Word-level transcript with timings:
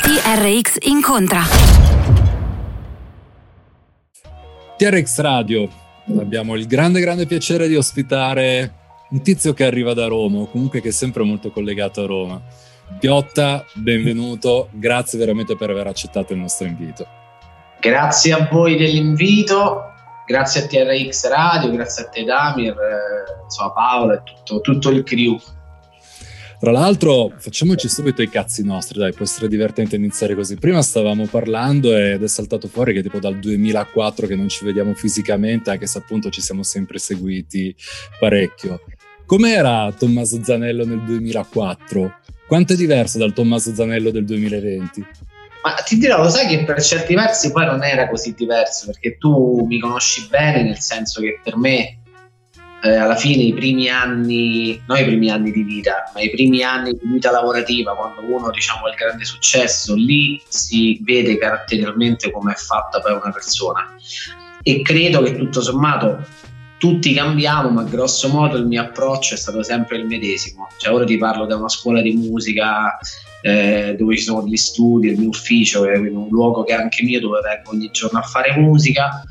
TRX 0.00 0.78
incontra. 0.88 1.42
TRX 4.76 5.20
Radio. 5.20 5.68
Abbiamo 6.18 6.54
il 6.54 6.66
grande, 6.66 7.00
grande 7.00 7.26
piacere 7.26 7.68
di 7.68 7.76
ospitare 7.76 8.74
un 9.10 9.22
tizio 9.22 9.52
che 9.52 9.64
arriva 9.64 9.94
da 9.94 10.06
Roma, 10.06 10.38
o 10.38 10.48
comunque 10.48 10.80
che 10.80 10.88
è 10.88 10.92
sempre 10.92 11.22
molto 11.24 11.50
collegato 11.50 12.02
a 12.02 12.06
Roma. 12.06 12.42
Piotta, 12.98 13.64
benvenuto, 13.74 14.68
grazie 14.72 15.18
veramente 15.18 15.56
per 15.56 15.70
aver 15.70 15.86
accettato 15.86 16.32
il 16.32 16.38
nostro 16.38 16.66
invito. 16.66 17.06
Grazie 17.80 18.32
a 18.32 18.48
voi 18.50 18.76
dell'invito, 18.76 19.92
grazie 20.26 20.62
a 20.62 20.66
TRX 20.66 21.28
Radio, 21.28 21.70
grazie 21.70 22.04
a 22.04 22.08
te 22.08 22.24
Damir, 22.24 22.72
eh, 22.72 23.42
insomma 23.44 23.72
Paolo 23.72 24.14
e 24.14 24.22
tutto, 24.24 24.60
tutto 24.60 24.90
il 24.90 25.02
crew. 25.02 25.38
Tra 26.60 26.72
l'altro, 26.72 27.32
facciamoci 27.38 27.88
subito 27.88 28.20
i 28.20 28.28
cazzi 28.28 28.64
nostri, 28.64 28.98
dai, 28.98 29.12
può 29.12 29.24
essere 29.24 29.46
divertente 29.46 29.94
iniziare 29.94 30.34
così. 30.34 30.56
Prima 30.56 30.82
stavamo 30.82 31.26
parlando 31.26 31.96
ed 31.96 32.20
è 32.20 32.26
saltato 32.26 32.66
fuori 32.66 32.92
che 32.92 33.00
tipo 33.00 33.20
dal 33.20 33.38
2004 33.38 34.26
che 34.26 34.34
non 34.34 34.48
ci 34.48 34.64
vediamo 34.64 34.92
fisicamente, 34.94 35.70
anche 35.70 35.86
se 35.86 35.98
appunto 35.98 36.30
ci 36.30 36.40
siamo 36.40 36.64
sempre 36.64 36.98
seguiti 36.98 37.72
parecchio. 38.18 38.80
Com'era 39.24 39.92
Tommaso 39.96 40.42
Zanello 40.42 40.84
nel 40.84 41.02
2004? 41.04 42.16
Quanto 42.48 42.72
è 42.72 42.76
diverso 42.76 43.18
dal 43.18 43.32
Tommaso 43.32 43.72
Zanello 43.72 44.10
del 44.10 44.24
2020? 44.24 45.06
Ma 45.62 45.74
ti 45.74 45.98
dirò, 45.98 46.22
lo 46.22 46.28
sai 46.28 46.46
che 46.46 46.64
per 46.64 46.82
certi 46.82 47.14
versi 47.14 47.52
poi 47.52 47.66
non 47.66 47.84
era 47.84 48.08
così 48.08 48.34
diverso, 48.34 48.86
perché 48.86 49.16
tu 49.18 49.64
mi 49.66 49.78
conosci 49.78 50.26
bene, 50.28 50.62
nel 50.62 50.78
senso 50.80 51.20
che 51.20 51.40
per 51.42 51.56
me 51.56 51.97
eh, 52.82 52.94
alla 52.94 53.16
fine 53.16 53.42
i 53.42 53.52
primi 53.52 53.88
anni, 53.88 54.80
non 54.86 54.98
i 54.98 55.04
primi 55.04 55.30
anni 55.30 55.50
di 55.50 55.62
vita, 55.62 56.10
ma 56.14 56.20
i 56.20 56.30
primi 56.30 56.62
anni 56.62 56.92
di 56.92 57.00
vita 57.02 57.30
lavorativa, 57.30 57.94
quando 57.94 58.20
uno 58.32 58.50
diciamo 58.50 58.86
ha 58.86 58.90
il 58.90 58.94
grande 58.94 59.24
successo, 59.24 59.94
lì 59.94 60.40
si 60.46 60.98
vede 61.02 61.38
caratterialmente 61.38 62.30
come 62.30 62.52
è 62.52 62.56
fatta 62.56 63.00
poi 63.00 63.12
una 63.12 63.32
persona. 63.32 63.94
E 64.62 64.82
credo 64.82 65.22
che 65.22 65.36
tutto 65.36 65.60
sommato 65.60 66.24
tutti 66.78 67.12
cambiamo, 67.12 67.70
ma 67.70 67.82
grosso 67.82 68.28
modo 68.28 68.56
il 68.56 68.66
mio 68.66 68.82
approccio 68.82 69.34
è 69.34 69.36
stato 69.36 69.62
sempre 69.64 69.96
il 69.96 70.06
medesimo. 70.06 70.68
Cioè, 70.76 70.94
ora 70.94 71.04
ti 71.04 71.16
parlo 71.16 71.44
da 71.44 71.56
una 71.56 71.68
scuola 71.68 72.00
di 72.00 72.12
musica 72.12 72.96
eh, 73.42 73.96
dove 73.98 74.16
ci 74.16 74.22
sono 74.22 74.46
gli 74.46 74.56
studi, 74.56 75.08
il 75.08 75.18
mio 75.18 75.28
ufficio, 75.28 75.84
è 75.84 75.96
un 75.96 76.28
luogo 76.28 76.62
che 76.62 76.74
è 76.74 76.76
anche 76.76 77.02
mio 77.02 77.18
dove 77.18 77.40
vengo 77.40 77.70
ogni 77.70 77.90
giorno 77.90 78.20
a 78.20 78.22
fare 78.22 78.56
musica 78.56 79.24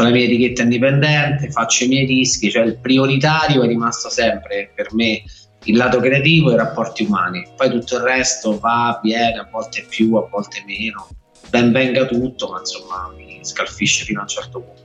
ho 0.00 0.04
la 0.04 0.10
mia 0.10 0.24
etichetta 0.24 0.62
indipendente, 0.62 1.50
faccio 1.50 1.84
i 1.84 1.88
miei 1.88 2.06
dischi, 2.06 2.50
cioè 2.50 2.64
il 2.64 2.78
prioritario 2.78 3.62
è 3.62 3.66
rimasto 3.66 4.08
sempre 4.08 4.70
per 4.74 4.92
me 4.94 5.22
il 5.64 5.76
lato 5.76 5.98
creativo 5.98 6.50
e 6.50 6.54
i 6.54 6.56
rapporti 6.56 7.04
umani. 7.04 7.46
Poi 7.56 7.70
tutto 7.70 7.96
il 7.96 8.02
resto 8.02 8.58
va, 8.58 9.00
viene, 9.02 9.38
a 9.38 9.48
volte 9.50 9.84
più, 9.88 10.14
a 10.14 10.28
volte 10.30 10.62
meno. 10.66 11.08
Ben 11.48 11.72
venga 11.72 12.06
tutto, 12.06 12.50
ma 12.50 12.58
insomma 12.58 13.12
mi 13.16 13.38
scalfisce 13.42 14.04
fino 14.04 14.20
a 14.20 14.22
un 14.22 14.28
certo 14.28 14.60
punto. 14.60 14.82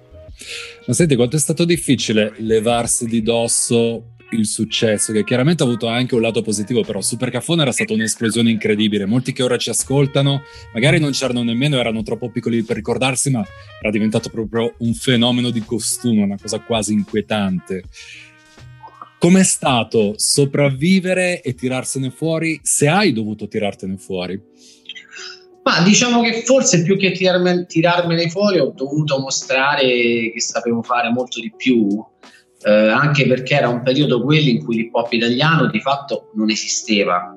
Ma 0.85 0.93
senti, 0.93 1.15
quanto 1.15 1.35
è 1.35 1.39
stato 1.39 1.65
difficile 1.65 2.33
levarsi 2.37 3.05
di 3.05 3.21
dosso 3.21 4.15
il 4.31 4.45
successo, 4.45 5.11
che 5.11 5.23
chiaramente 5.23 5.63
ha 5.63 5.65
avuto 5.65 5.87
anche 5.87 6.15
un 6.15 6.21
lato 6.21 6.41
positivo, 6.41 6.83
però 6.83 7.01
Super 7.01 7.29
Caffone 7.29 7.61
era 7.61 7.71
stata 7.71 7.93
un'esplosione 7.93 8.49
incredibile. 8.49 9.05
Molti 9.05 9.33
che 9.33 9.43
ora 9.43 9.57
ci 9.57 9.69
ascoltano, 9.69 10.43
magari 10.73 10.99
non 10.99 11.11
c'erano 11.11 11.43
nemmeno, 11.43 11.77
erano 11.77 12.03
troppo 12.03 12.29
piccoli 12.29 12.63
per 12.63 12.75
ricordarsi, 12.75 13.29
ma 13.29 13.45
era 13.81 13.91
diventato 13.91 14.29
proprio 14.29 14.73
un 14.79 14.93
fenomeno 14.93 15.49
di 15.49 15.63
costume, 15.63 16.23
una 16.23 16.37
cosa 16.39 16.59
quasi 16.59 16.93
inquietante. 16.93 17.83
Com'è 19.17 19.43
stato 19.43 20.13
sopravvivere 20.15 21.41
e 21.41 21.53
tirarsene 21.53 22.09
fuori, 22.09 22.59
se 22.63 22.87
hai 22.87 23.11
dovuto 23.11 23.47
tirartene 23.47 23.97
fuori? 23.97 24.41
Ma 25.63 25.81
diciamo 25.83 26.21
che 26.21 26.41
forse 26.43 26.81
più 26.83 26.97
che 26.97 27.11
tirarme, 27.11 27.65
tirarmene 27.67 28.29
fuori 28.29 28.59
ho 28.59 28.71
dovuto 28.73 29.19
mostrare 29.19 30.31
che 30.33 30.39
sapevo 30.41 30.81
fare 30.81 31.09
molto 31.11 31.41
di 31.41 31.51
più 31.55 32.01
eh, 32.61 32.71
anche 32.71 33.27
perché 33.27 33.55
era 33.55 33.69
un 33.69 33.81
periodo 33.81 34.21
quello 34.23 34.49
in 34.49 34.63
cui 34.63 34.75
l'hip 34.77 34.95
hop 34.95 35.11
italiano 35.13 35.67
di 35.67 35.79
fatto 35.79 36.31
non 36.35 36.49
esisteva. 36.49 37.35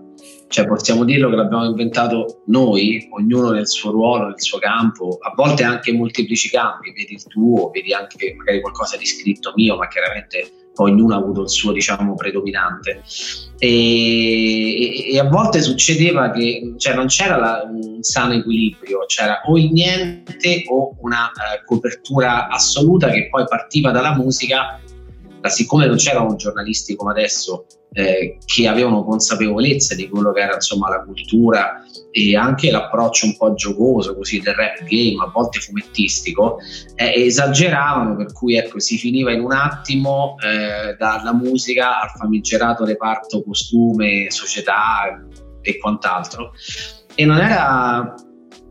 Cioè 0.49 0.67
possiamo 0.67 1.05
dirlo 1.05 1.31
che 1.31 1.37
l'abbiamo 1.37 1.65
inventato 1.65 2.43
noi, 2.47 3.09
ognuno 3.13 3.53
nel 3.53 3.67
suo 3.67 3.91
ruolo, 3.91 4.27
nel 4.27 4.41
suo 4.41 4.59
campo, 4.59 5.19
a 5.23 5.33
volte 5.35 5.65
anche 5.65 5.91
in 5.91 5.97
molteplici 5.97 6.51
campi, 6.51 6.93
vedi 6.93 7.15
il 7.15 7.27
tuo, 7.27 7.71
vedi 7.71 7.95
anche 7.95 8.35
magari 8.37 8.61
qualcosa 8.61 8.99
di 8.99 9.07
scritto 9.07 9.53
mio, 9.57 9.77
ma 9.77 9.89
chiaramente 9.89 10.63
ognuno 10.77 11.15
ha 11.15 11.19
avuto 11.19 11.43
il 11.43 11.51
suo 11.51 11.73
diciamo 11.73 12.15
predominante 12.15 13.03
e, 13.59 15.13
e, 15.13 15.19
a 15.19 15.29
volte 15.29 15.61
succedeva 15.61 16.31
che 16.31 16.75
cioè, 16.79 16.95
non 16.95 17.07
c'era 17.07 17.37
la, 17.37 17.69
un 17.71 18.03
sano 18.03 18.33
equilibrio 18.33 19.05
c'era 19.07 19.43
o 19.45 19.59
il 19.59 19.71
niente 19.71 20.65
o 20.69 20.97
una 21.01 21.27
uh, 21.27 21.65
copertura 21.67 22.49
assoluta 22.49 23.11
che 23.11 23.29
poi 23.29 23.45
partiva 23.47 23.91
dalla 23.91 24.15
musica 24.15 24.81
siccome 25.49 25.87
non 25.87 25.97
c'erano 25.97 26.37
giornalisti 26.37 26.97
come 26.97 27.13
adesso 27.13 27.67
eh, 27.93 28.39
che 28.45 28.67
avevano 28.67 29.05
consapevolezza 29.05 29.95
di 29.95 30.09
quello 30.09 30.33
che 30.33 30.41
era 30.41 30.55
insomma 30.55 30.89
la 30.89 31.03
cultura 31.03 31.83
e 32.11 32.37
anche 32.37 32.71
l'approccio 32.71 33.27
un 33.27 33.37
po' 33.37 33.55
giocoso 33.55 34.17
così 34.17 34.41
del 34.41 34.55
rap 34.55 34.85
game, 34.85 35.23
a 35.23 35.31
volte 35.31 35.61
fumettistico, 35.61 36.59
eh, 36.95 37.25
esageravano 37.25 38.17
per 38.17 38.33
cui 38.33 38.57
ecco, 38.57 38.79
si 38.79 38.97
finiva 38.97 39.33
in 39.33 39.41
un 39.41 39.53
attimo 39.53 40.37
eh, 40.39 40.95
dalla 40.97 41.35
musica 41.35 42.01
al 42.01 42.11
famigerato 42.11 42.85
reparto 42.85 43.43
costume, 43.43 44.31
società 44.31 45.23
e 45.61 45.79
quant'altro. 45.79 46.53
E 47.15 47.25
non 47.25 47.39
era 47.39 48.15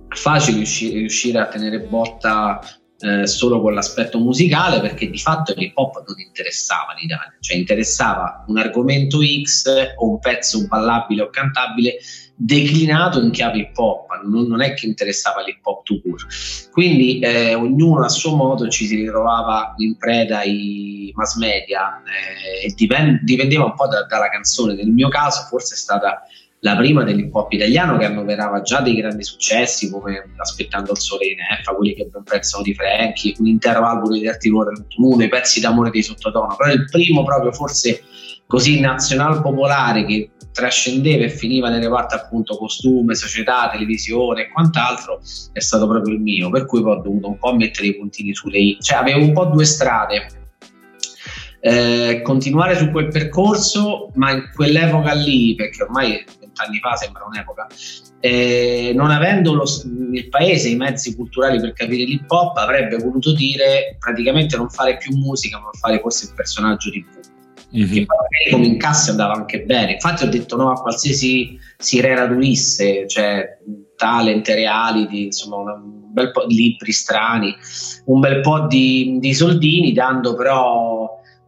facile 0.10 0.58
riuscire 0.58 1.40
a 1.40 1.48
tenere 1.48 1.80
botta 1.80 2.60
eh, 3.02 3.28
solo 3.28 3.62
con 3.62 3.74
l'aspetto 3.74 4.20
musicale 4.20 4.80
perché 4.80 5.10
di 5.10 5.18
fatto 5.18 5.54
l'hip 5.56 5.78
hop 5.78 6.04
non 6.08 6.20
interessava 6.20 6.94
in 6.98 7.06
Italia, 7.06 7.36
cioè 7.40 7.58
interessava 7.58 8.44
un 8.48 8.58
argomento 8.58 9.20
X 9.22 9.66
o 9.98 10.10
un 10.10 10.20
pezzo 10.20 10.66
ballabile 10.68 11.24
o 11.24 11.30
cantabile 11.30 11.98
declinato 12.44 13.22
in 13.22 13.30
chiave 13.30 13.60
hip 13.60 13.78
hop, 13.78 14.08
non, 14.24 14.48
non 14.48 14.62
è 14.62 14.74
che 14.74 14.88
interessava 14.88 15.44
l'hip 15.44 15.64
hop 15.64 15.84
to 15.84 16.02
pure. 16.02 16.24
Quindi 16.72 17.20
eh, 17.20 17.54
ognuno 17.54 18.04
a 18.04 18.10
suo 18.10 18.36
modo 18.36 18.68
ci 18.68 18.88
si 18.88 18.96
ritrovava 18.96 19.76
in 19.78 19.96
preda 19.98 20.40
ai 20.40 21.12
mass 21.14 21.36
media 21.36 22.02
eh, 22.02 22.66
e 22.66 22.74
dipend- 22.76 23.22
dipendeva 23.22 23.66
un 23.66 23.76
po' 23.76 23.88
da, 23.88 24.06
dalla 24.06 24.30
canzone. 24.30 24.74
Nel 24.74 24.90
mio 24.90 25.10
caso 25.10 25.46
forse 25.48 25.76
è 25.76 25.78
stata 25.78 26.24
la 26.64 26.76
prima 26.76 27.04
dell'hip 27.04 27.34
hop 27.34 27.52
italiano 27.54 27.98
che 27.98 28.06
annoverava 28.06 28.62
già 28.62 28.82
dei 28.82 28.96
grandi 28.96 29.24
successi 29.24 29.90
come 29.90 30.32
Aspettando 30.38 30.92
il 30.92 30.98
sole 30.98 31.26
in 31.26 31.38
Effa, 31.40 31.74
quelli 31.74 31.94
che 31.94 32.06
ben 32.06 32.24
pensano 32.24 32.64
di 32.64 32.74
Franchi, 32.74 33.36
un 33.40 33.48
intero 33.48 33.86
album 33.86 34.18
di 34.18 34.28
Arturo 34.28 34.72
31, 34.72 35.24
i 35.24 35.28
pezzi 35.28 35.60
d'amore 35.60 35.90
dei 35.90 36.04
sottotono, 36.04 36.56
però 36.56 36.72
il 36.72 36.86
primo 36.86 37.24
proprio 37.24 37.52
forse 37.52 38.04
così 38.46 38.80
nazional 38.80 39.42
popolare 39.42 40.06
che 40.06 40.32
trascendeva 40.52 41.24
e 41.24 41.30
finiva 41.30 41.70
nelle 41.70 41.88
parti 41.90 42.16
appunto 42.16 42.58
costume, 42.58 43.16
società, 43.16 43.70
televisione 43.72 44.44
e 44.44 44.50
quant'altro 44.50 45.22
è 45.54 45.60
stato 45.60 45.88
proprio 45.88 46.16
il 46.16 46.22
mio, 46.22 46.50
per 46.50 46.66
cui 46.66 46.82
poi 46.82 46.98
ho 46.98 47.02
dovuto 47.02 47.28
un 47.28 47.38
po' 47.38 47.56
mettere 47.56 47.88
i 47.88 47.96
puntini 47.96 48.36
sulle 48.36 48.60
i, 48.60 48.78
cioè 48.82 48.98
avevo 48.98 49.20
un 49.20 49.34
po' 49.34 49.46
due 49.46 49.66
strade. 49.66 50.28
Eh, 51.64 52.22
continuare 52.24 52.76
su 52.76 52.90
quel 52.90 53.08
percorso, 53.08 54.12
ma 54.16 54.32
in 54.32 54.50
quell'epoca 54.54 55.14
lì, 55.14 55.54
perché 55.56 55.84
ormai 55.84 56.24
vent'anni 56.62 56.80
fa 56.80 56.96
sembra 56.96 57.26
un'epoca, 57.26 57.68
eh, 58.20 58.92
non 58.96 59.12
avendo 59.12 59.54
lo, 59.54 59.64
il 60.12 60.30
paese 60.30 60.70
i 60.70 60.76
mezzi 60.76 61.16
culturali 61.16 61.60
per 61.60 61.74
capire 61.74 62.04
l'hip 62.04 62.30
hop, 62.30 62.58
avrebbe 62.58 62.98
voluto 62.98 63.34
dire 63.34 63.96
praticamente 64.00 64.58
non 64.58 64.70
fare 64.70 64.98
più 64.98 65.16
musica, 65.16 65.60
ma 65.60 65.70
fare 65.80 66.00
forse 66.00 66.26
il 66.26 66.34
personaggio 66.36 66.90
di 66.90 67.04
TV 67.04 67.30
mm-hmm. 67.76 67.94
che 67.94 68.06
poi 68.06 68.52
come 68.52 68.66
incassi 68.66 69.10
andava 69.10 69.34
anche 69.34 69.64
bene. 69.64 69.94
Infatti 69.94 70.24
ho 70.24 70.30
detto 70.30 70.56
no 70.56 70.72
a 70.72 70.82
qualsiasi 70.82 71.58
sirena 71.78 72.26
durisse, 72.26 73.08
cioè 73.08 73.58
talent, 73.96 74.48
reality, 74.48 75.26
insomma 75.26 75.58
un 75.58 76.12
bel 76.12 76.32
po' 76.32 76.46
di 76.46 76.56
libri 76.56 76.92
strani, 76.92 77.56
un 78.06 78.20
bel 78.20 78.42
po' 78.42 78.68
di, 78.68 79.18
di 79.20 79.34
soldini, 79.34 79.94
dando 79.94 80.36
però 80.36 81.01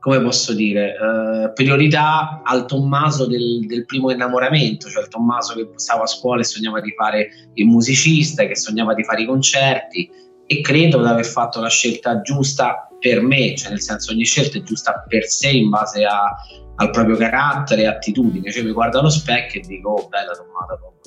come 0.03 0.21
posso 0.21 0.51
dire, 0.53 0.97
eh, 0.97 1.53
priorità 1.53 2.41
al 2.43 2.65
Tommaso 2.65 3.25
del, 3.25 3.65
del, 3.65 3.85
primo 3.85 4.11
innamoramento, 4.11 4.89
cioè 4.89 5.03
il 5.03 5.07
Tommaso 5.07 5.53
che 5.53 5.69
stava 5.75 6.03
a 6.03 6.07
scuola 6.07 6.41
e 6.41 6.43
sognava 6.43 6.81
di 6.81 6.91
fare 6.91 7.29
il 7.53 7.65
musicista, 7.67 8.45
che 8.45 8.57
sognava 8.57 8.93
di 8.95 9.05
fare 9.05 9.21
i 9.21 9.25
concerti 9.25 10.09
e 10.45 10.59
credo 10.59 10.99
di 10.99 11.07
aver 11.07 11.25
fatto 11.25 11.61
la 11.61 11.69
scelta 11.69 12.19
giusta 12.19 12.89
per 12.99 13.21
me, 13.21 13.55
cioè 13.55 13.69
nel 13.69 13.79
senso 13.79 14.11
ogni 14.11 14.25
scelta 14.25 14.57
è 14.57 14.63
giusta 14.63 15.05
per 15.07 15.23
sé 15.25 15.51
in 15.51 15.69
base 15.69 16.03
a, 16.03 16.35
al 16.75 16.89
proprio 16.89 17.15
carattere 17.15 17.83
e 17.83 17.87
attitudine, 17.87 18.51
cioè 18.51 18.63
mi 18.63 18.73
guardo 18.73 18.99
allo 18.99 19.09
specchio 19.09 19.61
e 19.61 19.63
dico 19.65 19.91
oh 19.91 20.07
bella 20.09 20.33
tomata 20.33 20.77
cioè. 20.81 21.02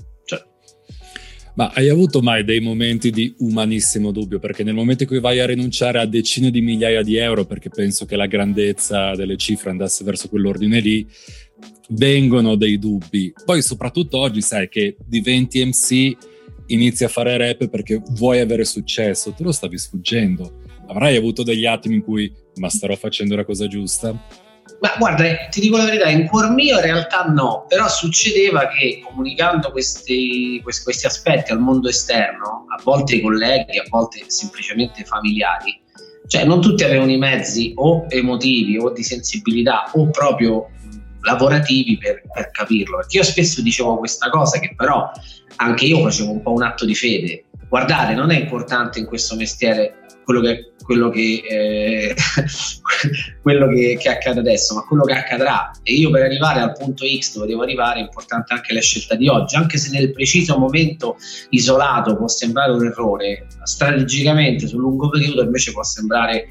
Ma 1.57 1.71
hai 1.75 1.89
avuto 1.89 2.21
mai 2.21 2.45
dei 2.45 2.61
momenti 2.61 3.11
di 3.11 3.35
umanissimo 3.39 4.13
dubbio? 4.13 4.39
Perché 4.39 4.63
nel 4.63 4.75
momento 4.75 5.05
in 5.05 5.09
cui 5.09 5.21
vai 5.21 5.41
a 5.41 5.47
rinunciare 5.47 5.99
a 5.99 6.05
decine 6.05 6.51
di 6.51 6.61
migliaia 6.61 7.03
di 7.03 7.17
euro, 7.17 7.47
perché 7.47 7.71
penso 7.71 8.05
che 8.05 8.15
la 8.15 8.27
grandezza 8.27 9.15
delle 9.15 9.39
cifre 9.39 9.71
andasse 9.71 10.05
verso 10.05 10.29
quell'ordine 10.29 10.81
lì, 10.81 11.07
vengono 11.91 12.57
dei 12.57 12.79
dubbi. 12.79 13.33
Poi 13.43 13.63
soprattutto 13.63 14.19
oggi 14.19 14.43
sai 14.43 14.69
che 14.69 14.97
diventi 15.07 15.65
MC 15.65 16.15
inizi 16.67 17.05
a 17.05 17.09
fare 17.09 17.39
rap 17.39 17.69
perché 17.69 18.03
vuoi 18.11 18.41
avere 18.41 18.67
successo, 18.67 19.33
tu 19.33 19.43
lo 19.43 19.53
stavi 19.53 19.79
sfuggendo. 19.79 20.61
Avrai 20.89 21.17
avuto 21.17 21.43
degli 21.43 21.65
attimi 21.65 21.95
in 21.95 22.03
cui 22.03 22.31
ma 22.57 22.69
starò 22.69 22.95
facendo 22.97 23.35
la 23.35 23.47
cosa 23.47 23.67
giusta? 23.67 24.15
Ma 24.81 24.95
guarda, 24.99 25.25
ti 25.51 25.61
dico 25.61 25.77
la 25.77 25.85
verità, 25.85 26.09
in 26.09 26.27
cuor 26.27 26.51
mio 26.51 26.77
in 26.77 26.83
realtà 26.83 27.25
no, 27.25 27.65
però 27.69 27.89
succedeva 27.89 28.69
che 28.69 29.03
comunicando 29.05 29.71
questi, 29.71 30.61
questi 30.63 31.07
aspetti 31.07 31.53
al 31.53 31.61
mondo 31.61 31.89
esterno, 31.89 32.67
a 32.69 32.81
volte 32.83 33.15
ai 33.15 33.21
colleghi, 33.23 33.79
a 33.79 33.85
volte 33.89 34.25
semplicemente 34.27 35.05
familiari, 35.05 35.81
cioè 36.27 36.45
non 36.45 36.61
tutti 36.61 36.85
avevano 36.85 37.11
i 37.11 37.17
mezzi 37.17 37.73
o 37.77 38.07
emotivi 38.09 38.79
o 38.79 38.91
di 38.91 39.03
sensibilità 39.03 39.91
o 39.93 40.11
proprio 40.11 40.69
lavorativi 41.23 41.97
per, 41.99 42.23
per 42.33 42.51
capirlo. 42.51 42.99
Perché 42.99 43.19
io 43.19 43.25
spesso 43.25 43.63
dicevo 43.63 43.97
questa 43.97 44.29
cosa 44.31 44.59
che 44.59 44.75
però 44.77 45.11
anche 45.57 45.85
io 45.85 46.03
facevo 46.03 46.31
un 46.31 46.43
po' 46.43 46.53
un 46.53 46.63
atto 46.63 46.85
di 46.85 46.95
fede. 46.95 47.45
Guardate, 47.69 48.15
non 48.15 48.31
è 48.31 48.39
importante 48.39 48.99
in 48.99 49.07
questo 49.07 49.37
mestiere 49.37 50.07
quello 50.25 50.41
che, 50.41 50.73
quello 50.87 51.11
che, 51.11 51.43
eh, 51.47 52.15
quello 53.43 53.69
che, 53.69 53.99
che 54.01 54.09
accade 54.09 54.39
adesso, 54.39 54.75
ma 54.75 54.83
quello 54.83 55.03
che 55.03 55.13
accadrà. 55.13 55.73
E 55.83 55.93
io 55.93 56.11
per 56.11 56.23
arrivare 56.23 56.61
al 56.61 56.73
punto 56.73 57.05
X 57.05 57.35
dove 57.35 57.49
devo 57.49 57.63
arrivare 57.63 57.99
è 57.99 58.03
importante 58.03 58.55
anche 58.55 58.73
la 58.73 58.81
scelta 58.81 59.17
di 59.17 59.29
oggi, 59.29 59.57
anche 59.57 59.77
se 59.77 59.91
nel 59.91 60.13
preciso 60.13 60.57
momento 60.57 61.17
isolato 61.51 62.17
può 62.17 62.29
sembrare 62.29 62.73
un 62.73 62.87
errore, 62.87 63.49
strategicamente 63.65 64.69
sul 64.69 64.81
lungo 64.81 65.11
periodo 65.11 65.43
invece 65.43 65.73
può 65.73 65.83
sembrare 65.83 66.47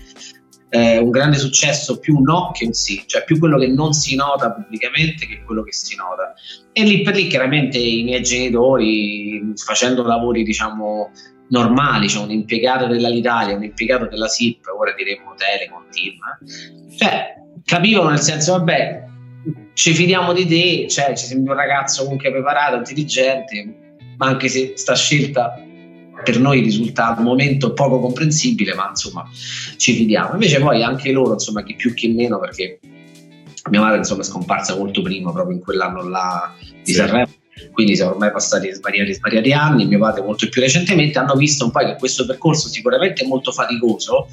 eh, 0.70 0.98
un 0.98 1.10
grande 1.10 1.38
successo 1.38 2.00
più 2.00 2.20
no 2.20 2.52
che 2.54 2.66
un 2.66 2.74
sì, 2.74 3.04
cioè 3.06 3.24
più 3.24 3.40
quello 3.40 3.58
che 3.58 3.68
non 3.68 3.94
si 3.94 4.16
nota 4.16 4.52
pubblicamente 4.52 5.26
che 5.26 5.44
quello 5.46 5.64
che 5.64 5.72
si 5.72 5.96
nota. 5.96 6.34
E 6.74 6.84
lì 6.84 7.02
per 7.02 7.16
lì 7.16 7.28
chiaramente 7.28 7.78
i 7.78 8.04
miei 8.04 8.22
genitori, 8.22 9.54
facendo 9.56 10.04
lavori 10.04 10.44
diciamo 10.44 11.12
normali, 11.50 12.10
cioè 12.10 12.24
un 12.24 12.32
impiegato 12.32 12.88
dell'Alitalia, 12.88 13.56
un 13.56 13.64
impiegato 13.64 14.08
della 14.08 14.28
SIP, 14.28 14.66
ora 14.78 14.94
diremmo 14.94 15.34
Telecom, 15.36 15.86
Team, 15.92 16.16
eh? 16.16 16.96
cioè 16.98 17.34
capivano 17.64 18.10
nel 18.10 18.20
senso, 18.20 18.54
vabbè, 18.54 19.04
ci 19.74 19.94
fidiamo 19.94 20.34
di 20.34 20.46
te, 20.46 20.88
cioè 20.90 21.16
ci 21.16 21.26
sembra 21.26 21.54
un 21.54 21.60
ragazzo 21.60 22.04
comunque 22.04 22.32
preparato, 22.32 22.78
intelligente, 22.78 23.98
ma 24.18 24.28
anche 24.28 24.48
se 24.48 24.74
sta 24.76 24.96
scelta 24.96 25.60
per 26.24 26.40
noi 26.40 26.62
risulta 26.62 27.16
al 27.16 27.22
momento 27.22 27.74
poco 27.74 28.00
comprensibile, 28.00 28.74
ma 28.74 28.90
insomma 28.90 29.30
ci 29.78 29.94
fidiamo. 29.94 30.34
Invece 30.34 30.60
poi 30.60 30.82
anche 30.82 31.12
loro, 31.12 31.34
insomma, 31.34 31.64
chi 31.64 31.76
più 31.76 31.94
chi 31.94 32.14
meno, 32.14 32.40
perché 32.40 32.80
mia 33.70 33.82
madre 33.82 33.98
insomma 33.98 34.22
è 34.22 34.26
scomparsa 34.26 34.76
molto 34.76 35.02
prima, 35.02 35.32
proprio 35.32 35.56
in 35.56 35.62
quell'anno 35.62 36.08
là 36.08 36.54
di 36.60 36.92
sì. 36.92 36.94
Sanremo, 36.94 37.32
quindi 37.72 37.96
siamo 37.96 38.12
ormai 38.12 38.32
passati 38.32 38.72
svariati, 38.72 39.14
svariati 39.14 39.52
anni, 39.54 39.86
mio 39.86 40.00
padre 40.00 40.24
molto 40.24 40.48
più 40.50 40.62
recentemente, 40.62 41.20
hanno 41.20 41.36
visto 41.36 41.66
un 41.66 41.72
po' 41.72 41.80
che 41.80 41.96
questo 41.96 42.26
percorso 42.26 42.68
sicuramente 42.68 43.24
è 43.24 43.28
molto 43.28 43.52
faticoso, 43.52 44.28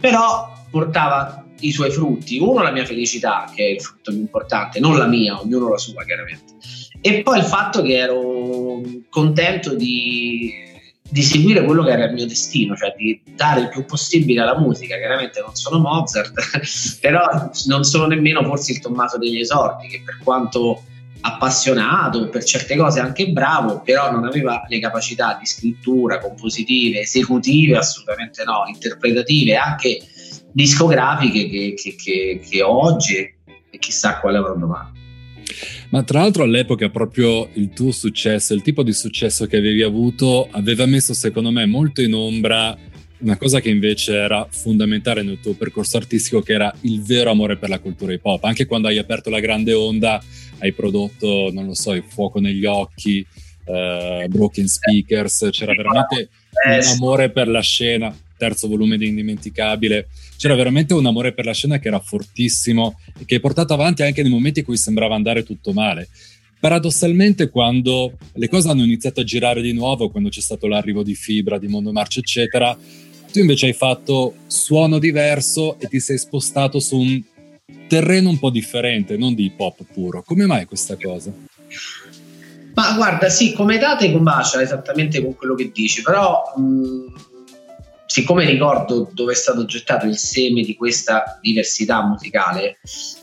però 0.00 0.52
portava 0.70 1.44
i 1.60 1.70
suoi 1.70 1.90
frutti. 1.90 2.38
Uno, 2.38 2.62
la 2.62 2.72
mia 2.72 2.84
felicità, 2.84 3.50
che 3.54 3.64
è 3.64 3.68
il 3.68 3.80
frutto 3.80 4.10
più 4.10 4.20
importante, 4.20 4.80
non 4.80 4.96
la 4.96 5.06
mia, 5.06 5.40
ognuno 5.40 5.68
la 5.68 5.78
sua 5.78 6.04
chiaramente. 6.04 6.54
E 7.00 7.22
poi 7.22 7.38
il 7.38 7.44
fatto 7.44 7.82
che 7.82 7.96
ero 7.96 8.80
contento 9.10 9.74
di 9.74 10.70
di 11.12 11.20
seguire 11.20 11.62
quello 11.62 11.84
che 11.84 11.90
era 11.90 12.06
il 12.06 12.14
mio 12.14 12.26
destino, 12.26 12.74
cioè 12.74 12.94
di 12.96 13.20
dare 13.36 13.60
il 13.60 13.68
più 13.68 13.84
possibile 13.84 14.40
alla 14.40 14.58
musica. 14.58 14.96
Chiaramente 14.96 15.42
non 15.42 15.54
sono 15.54 15.78
Mozart, 15.78 16.32
però 17.02 17.50
non 17.66 17.84
sono 17.84 18.06
nemmeno 18.06 18.42
forse 18.44 18.72
il 18.72 18.80
Tommaso 18.80 19.18
degli 19.18 19.38
esordi, 19.38 19.88
che 19.88 20.00
per 20.02 20.20
quanto 20.24 20.84
appassionato, 21.22 22.28
per 22.28 22.44
certe 22.44 22.76
cose 22.76 23.00
anche 23.00 23.30
bravo, 23.30 23.80
però 23.80 24.10
non 24.10 24.24
aveva 24.24 24.64
le 24.68 24.78
capacità 24.80 25.36
di 25.38 25.46
scrittura, 25.46 26.18
compositive, 26.18 27.00
esecutive, 27.00 27.78
assolutamente 27.78 28.42
no, 28.44 28.64
interpretative, 28.66 29.56
anche 29.56 30.00
discografiche 30.50 31.48
che, 31.48 31.74
che, 31.74 31.94
che, 31.94 32.40
che 32.46 32.62
oggi 32.62 33.16
e 33.70 33.78
chissà 33.78 34.18
quale 34.18 34.38
avrò 34.38 34.54
domani. 34.56 35.00
Ma 35.90 36.02
tra 36.02 36.20
l'altro 36.20 36.42
all'epoca 36.42 36.88
proprio 36.88 37.48
il 37.54 37.70
tuo 37.70 37.92
successo, 37.92 38.54
il 38.54 38.62
tipo 38.62 38.82
di 38.82 38.92
successo 38.92 39.46
che 39.46 39.58
avevi 39.58 39.82
avuto, 39.82 40.48
aveva 40.50 40.86
messo 40.86 41.14
secondo 41.14 41.50
me 41.50 41.66
molto 41.66 42.00
in 42.00 42.14
ombra 42.14 42.76
una 43.22 43.36
cosa 43.36 43.60
che 43.60 43.70
invece 43.70 44.14
era 44.14 44.46
fondamentale 44.50 45.22
nel 45.22 45.40
tuo 45.40 45.54
percorso 45.54 45.96
artistico, 45.96 46.42
che 46.42 46.52
era 46.52 46.74
il 46.82 47.02
vero 47.02 47.30
amore 47.30 47.56
per 47.56 47.68
la 47.68 47.78
cultura 47.78 48.12
hip 48.12 48.24
hop. 48.24 48.44
Anche 48.44 48.66
quando 48.66 48.88
hai 48.88 48.98
aperto 48.98 49.30
la 49.30 49.40
grande 49.40 49.72
onda, 49.72 50.22
hai 50.58 50.72
prodotto, 50.72 51.50
non 51.52 51.66
lo 51.66 51.74
so, 51.74 51.92
il 51.92 52.04
fuoco 52.06 52.40
negli 52.40 52.64
occhi, 52.64 53.24
uh, 53.64 54.26
Broken 54.28 54.66
Speakers, 54.66 55.48
c'era 55.50 55.72
veramente 55.74 56.28
un 56.66 56.96
amore 56.96 57.30
per 57.30 57.48
la 57.48 57.62
scena 57.62 58.14
terzo 58.42 58.66
volume 58.66 58.98
di 58.98 59.06
Indimenticabile, 59.06 60.08
c'era 60.36 60.56
veramente 60.56 60.94
un 60.94 61.06
amore 61.06 61.32
per 61.32 61.44
la 61.44 61.54
scena 61.54 61.78
che 61.78 61.86
era 61.86 62.00
fortissimo 62.00 62.98
e 63.20 63.24
che 63.24 63.36
hai 63.36 63.40
portato 63.40 63.72
avanti 63.72 64.02
anche 64.02 64.22
nei 64.22 64.32
momenti 64.32 64.58
in 64.58 64.64
cui 64.64 64.76
sembrava 64.76 65.14
andare 65.14 65.44
tutto 65.44 65.72
male. 65.72 66.08
Paradossalmente, 66.58 67.50
quando 67.50 68.18
le 68.34 68.48
cose 68.48 68.68
hanno 68.68 68.82
iniziato 68.82 69.20
a 69.20 69.24
girare 69.24 69.62
di 69.62 69.72
nuovo, 69.72 70.10
quando 70.10 70.28
c'è 70.28 70.40
stato 70.40 70.66
l'arrivo 70.66 71.04
di 71.04 71.14
Fibra, 71.14 71.58
di 71.58 71.68
Mondo 71.68 71.92
Marcio, 71.92 72.18
eccetera, 72.18 72.76
tu 73.32 73.40
invece 73.40 73.66
hai 73.66 73.72
fatto 73.72 74.34
suono 74.46 74.98
diverso 74.98 75.80
e 75.80 75.88
ti 75.88 75.98
sei 75.98 76.18
spostato 76.18 76.78
su 76.78 76.98
un 76.98 77.20
terreno 77.88 78.28
un 78.28 78.38
po' 78.38 78.50
differente, 78.50 79.16
non 79.16 79.34
di 79.34 79.46
hip 79.46 79.58
hop 79.58 79.80
puro. 79.92 80.22
Come 80.22 80.46
mai 80.46 80.66
questa 80.66 80.96
cosa? 80.96 81.32
Ma 82.74 82.94
guarda, 82.94 83.28
sì, 83.28 83.52
come 83.52 83.78
date 83.78 84.12
combacia 84.12 84.62
esattamente 84.62 85.22
con 85.22 85.34
quello 85.34 85.54
che 85.54 85.70
dici, 85.72 86.02
però 86.02 86.42
mh, 86.56 87.14
siccome 88.06 88.44
ricordo 88.44 89.10
dove 89.12 89.32
è 89.32 89.36
stato 89.36 89.64
gettato 89.64 90.06
il 90.06 90.16
seme 90.16 90.62
di 90.62 90.74
questa 90.74 91.38
diversità 91.40 92.06
musicale, 92.06 92.78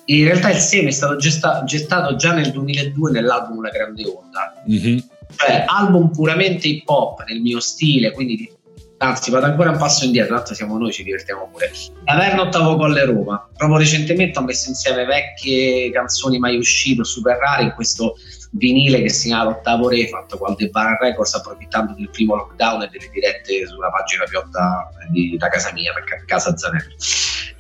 in 0.05 0.23
realtà 0.23 0.51
il 0.51 0.59
seme 0.59 0.89
è 0.89 0.91
stato 0.91 1.15
gesta- 1.15 1.63
gettato 1.63 2.15
già 2.15 2.33
nel 2.33 2.51
2002 2.51 3.11
nell'album 3.11 3.61
La 3.61 3.69
Grande 3.69 4.03
Onda. 4.05 4.63
Mm-hmm. 4.69 4.97
Cioè, 5.35 5.63
album 5.67 6.11
puramente 6.11 6.67
hip 6.67 6.89
hop 6.89 7.23
nel 7.27 7.39
mio 7.41 7.59
stile, 7.59 8.11
quindi 8.11 8.51
anzi 8.99 9.31
vado 9.31 9.45
ancora 9.45 9.71
un 9.71 9.77
passo 9.77 10.05
indietro, 10.05 10.35
tanto 10.35 10.53
siamo 10.53 10.77
noi, 10.77 10.91
ci 10.91 11.03
divertiamo 11.03 11.49
pure. 11.51 11.71
Taverna 12.03 12.43
Ottavo 12.43 12.75
Colle 12.75 13.05
Roma. 13.05 13.49
Proprio 13.55 13.79
recentemente 13.79 14.39
ho 14.39 14.43
messo 14.43 14.69
insieme 14.69 15.05
vecchie 15.05 15.91
canzoni 15.91 16.37
mai 16.37 16.57
uscite, 16.57 17.03
super 17.03 17.37
rare, 17.37 17.63
in 17.63 17.73
questo 17.73 18.15
vinile 18.51 19.01
che 19.01 19.09
si 19.09 19.27
chiama 19.27 19.45
L'ottavo 19.45 19.89
re, 19.89 20.07
fatto 20.07 20.37
con 20.37 20.49
Aldebaran 20.49 20.97
Records, 20.99 21.33
approfittando 21.35 21.93
del 21.93 22.09
primo 22.09 22.35
lockdown 22.35 22.83
e 22.83 22.89
delle 22.91 23.09
dirette 23.11 23.67
sulla 23.67 23.89
pagina 23.89 24.23
piotta 24.23 24.89
di, 25.09 25.35
da 25.37 25.47
casa 25.49 25.71
mia, 25.73 25.93
perché 25.93 26.23
casa 26.25 26.55
Zanello. 26.57 26.95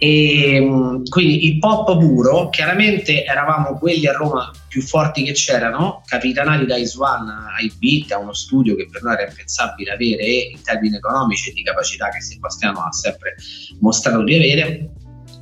E 0.01 0.59
mm, 0.61 1.03
quindi 1.09 1.47
il 1.47 1.59
pop 1.59 1.97
puro, 1.97 2.49
chiaramente 2.49 3.25
eravamo 3.25 3.77
quelli 3.77 4.07
a 4.07 4.13
Roma 4.13 4.49
più 4.67 4.81
forti 4.81 5.23
che 5.23 5.33
c'erano, 5.33 6.01
capitanati 6.05 6.65
da 6.65 6.77
Iswan 6.77 7.27
a 7.27 8.17
uno 8.17 8.33
studio 8.33 8.75
che 8.75 8.87
per 8.89 9.03
noi 9.03 9.13
era 9.13 9.27
impensabile 9.27 9.91
avere 9.91 10.25
in 10.25 10.61
termini 10.63 10.95
economici 10.95 11.49
e 11.49 11.53
di 11.53 11.63
capacità 11.63 12.09
che 12.09 12.21
Sebastiano 12.21 12.79
ha 12.79 12.91
sempre 12.93 13.35
mostrato 13.81 14.23
di 14.23 14.35
avere, 14.35 14.89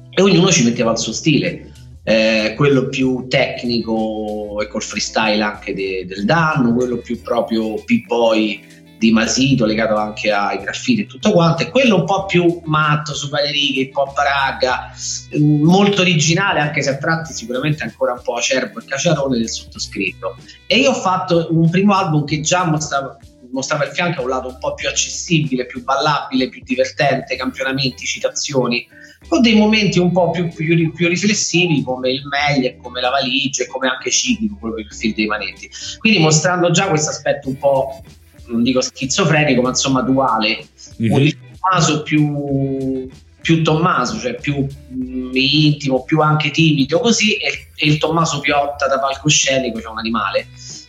e 0.10 0.22
ognuno 0.22 0.50
ci 0.52 0.64
metteva 0.64 0.92
il 0.92 0.98
suo 0.98 1.14
stile 1.14 1.72
eh, 2.10 2.54
quello 2.56 2.88
più 2.88 3.26
tecnico 3.28 4.62
e 4.62 4.68
col 4.70 4.82
freestyle 4.82 5.44
anche 5.44 5.74
de, 5.74 6.06
del 6.08 6.24
danno, 6.24 6.74
quello 6.74 7.00
più 7.00 7.22
proprio 7.22 7.74
p-boy 7.84 8.76
di 8.98 9.12
Masito 9.12 9.66
legato 9.66 9.96
anche 9.96 10.32
ai 10.32 10.58
graffiti 10.60 11.02
e 11.02 11.06
tutto 11.06 11.34
quanto 11.34 11.64
e 11.64 11.70
quello 11.70 11.98
un 11.98 12.06
po' 12.06 12.26
più 12.26 12.62
matto 12.64 13.14
su 13.14 13.28
righe, 13.52 13.82
hip 13.82 13.96
hop 13.98 14.18
raga 14.18 14.90
molto 15.38 16.00
originale 16.00 16.62
anche 16.62 16.82
se 16.82 16.92
a 16.92 16.98
tratti 16.98 17.34
sicuramente 17.34 17.84
ancora 17.84 18.14
un 18.14 18.22
po' 18.24 18.36
acerbo 18.36 18.80
e 18.80 18.86
caciarone 18.86 19.38
del 19.38 19.50
sottoscritto. 19.50 20.38
E 20.66 20.78
io 20.78 20.92
ho 20.92 20.96
fatto 20.96 21.48
un 21.52 21.70
primo 21.70 21.94
album 21.94 22.24
che 22.24 22.40
già 22.40 22.64
mostrava 22.64 23.18
mostrava 23.52 23.86
il 23.86 23.92
fianco 23.92 24.22
a 24.22 24.24
un 24.24 24.30
lato 24.30 24.48
un 24.48 24.58
po' 24.60 24.74
più 24.74 24.88
accessibile, 24.88 25.66
più 25.66 25.84
ballabile, 25.84 26.50
più 26.50 26.62
divertente, 26.64 27.36
campionamenti, 27.36 28.06
citazioni, 28.06 28.88
con 29.28 29.42
dei 29.42 29.56
momenti 29.56 30.00
un 30.00 30.12
po' 30.12 30.30
più, 30.30 30.48
più, 30.50 30.92
più 30.94 31.08
riflessivi 31.08 31.84
come 31.84 32.12
il 32.12 32.24
meglio, 32.28 32.76
come 32.82 33.02
la 33.02 33.10
valigia 33.10 33.64
e 33.64 33.68
come 33.68 33.88
anche 33.88 34.12
ciclico, 34.12 34.58
quello 34.60 34.76
per 34.76 34.86
il 34.86 34.94
film 34.94 35.14
dei 35.14 35.26
manetti. 35.26 35.70
Quindi 35.98 36.20
mostrando 36.20 36.72
già 36.72 36.88
questo 36.88 37.10
aspetto 37.10 37.50
un 37.50 37.58
po', 37.58 38.04
non 38.48 38.64
dico 38.64 38.82
schizofrenico, 38.82 39.62
ma 39.62 39.70
insomma 39.70 40.02
duale, 40.02 40.66
mm-hmm. 41.02 41.12
un 41.12 41.32
Tommaso 41.60 42.04
più, 42.04 43.10
più 43.42 43.64
Tommaso, 43.64 44.20
cioè 44.20 44.36
più 44.36 44.66
mh, 44.66 45.32
intimo, 45.34 46.04
più 46.04 46.22
anche 46.22 46.52
timido 46.52 47.00
così, 47.00 47.36
e, 47.36 47.70
e 47.76 47.88
il 47.88 47.98
Tommaso 47.98 48.40
Piotta 48.40 48.88
da 48.88 49.00
palcoscenico, 49.00 49.82
cioè 49.82 49.92
un 49.92 50.00
animale 50.00 50.48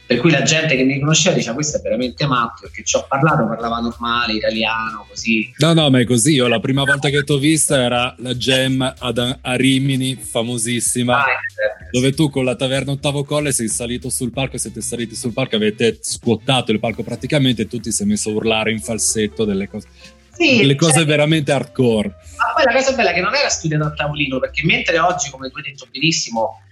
per 0.09 0.21
cui 0.21 0.31
la 0.31 0.41
gente 0.41 0.75
che 0.75 0.85
mi 0.85 0.99
conosceva 0.99 1.37
diceva 1.37 1.53
questo 1.53 1.77
è 1.77 1.81
veramente 1.83 2.27
matto 2.27 2.63
perché 2.63 2.83
ci 2.83 2.97
ho 2.97 3.05
parlato, 3.07 3.47
parlava 3.47 3.79
normale, 3.81 4.33
italiano, 4.33 5.05
così. 5.07 5.53
No, 5.59 5.75
no, 5.75 5.91
ma 5.91 6.01
è 6.01 6.07
così. 6.07 6.33
Io 6.33 6.47
la 6.49 6.61
prima 6.61 6.83
volta 6.83 7.11
che 7.11 7.23
ti 7.25 7.33
ho 7.33 7.37
vista 7.37 7.79
era 7.79 8.15
la 8.21 8.35
Gem 8.35 8.95
ad, 9.01 9.39
a 9.39 9.55
Rimini, 9.55 10.15
famosissima, 10.17 11.15
ah, 11.15 11.27
certo. 11.27 11.91
dove 11.91 12.15
tu 12.15 12.31
con 12.31 12.47
la 12.47 12.57
taverna 12.57 12.93
Ottavo 12.93 13.23
Colle 13.23 13.53
sei 13.53 13.69
salito 13.69 14.09
sul 14.09 14.33
palco, 14.33 14.57
siete 14.57 14.81
saliti 14.81 15.15
sul 15.15 15.35
palco, 15.35 15.57
avete 15.57 15.99
scuottato 16.01 16.73
il 16.73 16.79
palco 16.81 17.03
praticamente 17.03 17.63
e 17.63 17.67
tu 17.67 17.79
ti 17.79 17.93
sei 17.93 18.07
messo 18.07 18.31
a 18.31 18.33
urlare 18.33 18.71
in 18.71 18.81
falsetto 18.81 19.45
delle 19.45 19.69
cose. 19.69 19.89
Sì, 20.33 20.57
delle 20.57 20.77
cose 20.77 21.01
cioè, 21.01 21.05
veramente 21.05 21.53
hardcore. 21.53 22.09
Ma 22.09 22.55
poi 22.55 22.65
la 22.65 22.73
cosa 22.73 22.95
bella 22.95 23.11
è 23.11 23.13
che 23.13 23.21
non 23.21 23.35
era 23.35 23.51
studiato 23.51 23.85
a 23.85 23.93
tavolino, 23.93 24.39
perché 24.39 24.65
mentre 24.65 24.99
oggi, 25.01 25.29
come 25.29 25.51
tu 25.51 25.59
hai 25.59 25.65
detto 25.65 25.87
benissimo, 25.93 26.63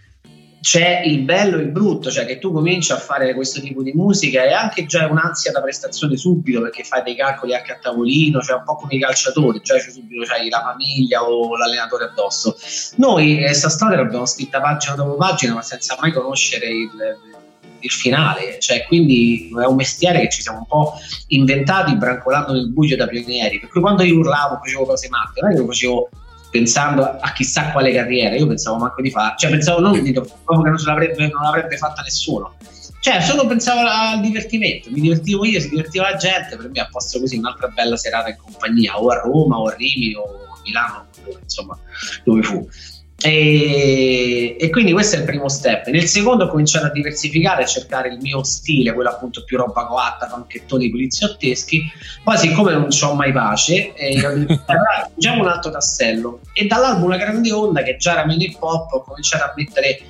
c'è 0.66 1.02
il 1.04 1.20
bello 1.20 1.58
e 1.58 1.60
il 1.60 1.68
brutto, 1.68 2.10
cioè 2.10 2.26
che 2.26 2.40
tu 2.40 2.50
cominci 2.50 2.90
a 2.90 2.98
fare 2.98 3.32
questo 3.34 3.60
tipo 3.60 3.84
di 3.84 3.92
musica 3.92 4.42
e 4.42 4.52
anche 4.52 4.84
già 4.84 5.06
un'ansia 5.06 5.52
da 5.52 5.62
prestazione 5.62 6.16
subito 6.16 6.60
perché 6.60 6.82
fai 6.82 7.04
dei 7.04 7.14
calcoli 7.14 7.54
anche 7.54 7.70
a 7.70 7.78
tavolino, 7.80 8.40
cioè 8.40 8.56
un 8.56 8.64
po' 8.64 8.74
come 8.74 8.96
i 8.96 8.98
calciatori, 8.98 9.60
già 9.62 9.76
c'è 9.76 9.92
subito 9.92 10.24
c'hai 10.24 10.48
la 10.48 10.62
famiglia 10.62 11.22
o 11.22 11.56
l'allenatore 11.56 12.06
addosso. 12.06 12.56
Noi 12.96 13.36
questa 13.36 13.68
storia 13.68 13.98
l'abbiamo 13.98 14.26
scritta 14.26 14.60
pagina 14.60 14.96
dopo 14.96 15.14
pagina 15.14 15.54
ma 15.54 15.62
senza 15.62 15.96
mai 16.00 16.10
conoscere 16.10 16.66
il, 16.66 16.90
il 17.78 17.90
finale, 17.92 18.58
cioè 18.58 18.86
quindi 18.88 19.48
è 19.56 19.66
un 19.66 19.76
mestiere 19.76 20.18
che 20.22 20.30
ci 20.30 20.42
siamo 20.42 20.58
un 20.58 20.66
po' 20.66 20.94
inventati 21.28 21.94
brancolando 21.94 22.52
nel 22.52 22.72
buio 22.72 22.96
da 22.96 23.06
pionieri, 23.06 23.60
per 23.60 23.68
cui 23.68 23.80
quando 23.80 24.02
io 24.02 24.18
urlavo 24.18 24.58
facevo 24.64 24.84
cose 24.84 25.08
matte, 25.10 25.40
non 25.42 25.52
è 25.52 25.54
che 25.54 25.60
lo 25.60 25.66
facevo 25.66 26.08
pensando 26.56 27.02
a 27.02 27.32
chissà 27.32 27.70
quale 27.70 27.92
carriera, 27.92 28.34
io 28.34 28.46
pensavo 28.46 28.78
manco 28.78 29.02
di 29.02 29.10
fare, 29.10 29.34
cioè 29.36 29.50
pensavo 29.50 29.80
non 29.80 30.02
di 30.02 30.12
proprio 30.12 30.62
che 30.62 30.70
non, 30.70 30.78
l'avrebbe, 30.84 31.28
non 31.28 31.42
l'avrebbe 31.42 31.76
fatta 31.76 32.00
nessuno. 32.02 32.54
Cioè, 33.00 33.20
solo 33.20 33.46
pensavo 33.46 33.86
al 33.86 34.20
divertimento, 34.20 34.90
mi 34.90 35.00
divertivo 35.00 35.44
io, 35.44 35.60
si 35.60 35.68
divertiva 35.68 36.10
la 36.10 36.16
gente, 36.16 36.56
per 36.56 36.70
me 36.70 36.80
a 36.80 36.88
posto 36.90 37.20
così 37.20 37.36
un'altra 37.36 37.68
bella 37.68 37.96
serata 37.96 38.30
in 38.30 38.36
compagnia, 38.36 38.98
o 38.98 39.08
a 39.08 39.20
Roma, 39.20 39.58
o 39.58 39.68
a 39.68 39.74
Rimini, 39.74 40.14
o 40.14 40.22
a 40.24 40.60
Milano, 40.64 41.06
insomma, 41.40 41.78
dove 42.24 42.42
fu. 42.42 42.66
E, 43.22 44.56
e, 44.60 44.70
quindi 44.70 44.92
questo 44.92 45.16
è 45.16 45.20
il 45.20 45.24
primo 45.24 45.48
step. 45.48 45.86
Nel 45.88 46.06
secondo 46.06 46.44
ho 46.44 46.48
cominciato 46.48 46.86
a 46.86 46.90
diversificare, 46.90 47.62
a 47.62 47.66
cercare 47.66 48.08
il 48.08 48.18
mio 48.20 48.42
stile, 48.44 48.92
quello 48.92 49.08
appunto 49.08 49.42
più 49.44 49.56
roba 49.56 49.86
coatta, 49.86 50.26
panchettoni 50.26 50.90
poliziotteschi. 50.90 51.90
Poi, 52.22 52.36
siccome 52.36 52.72
non 52.72 52.88
ho 53.00 53.14
mai 53.14 53.32
pace, 53.32 53.94
eh, 53.94 54.26
un 54.26 55.48
altro 55.48 55.70
tassello. 55.70 56.40
E 56.52 56.66
dall'album 56.66 57.08
La 57.08 57.16
Grande 57.16 57.52
Onda, 57.52 57.82
che 57.82 57.96
già 57.96 58.12
era 58.12 58.26
meno 58.26 58.42
hip 58.42 58.60
hop, 58.60 58.92
ho 58.92 59.02
cominciato 59.02 59.44
a 59.44 59.52
mettere 59.56 60.00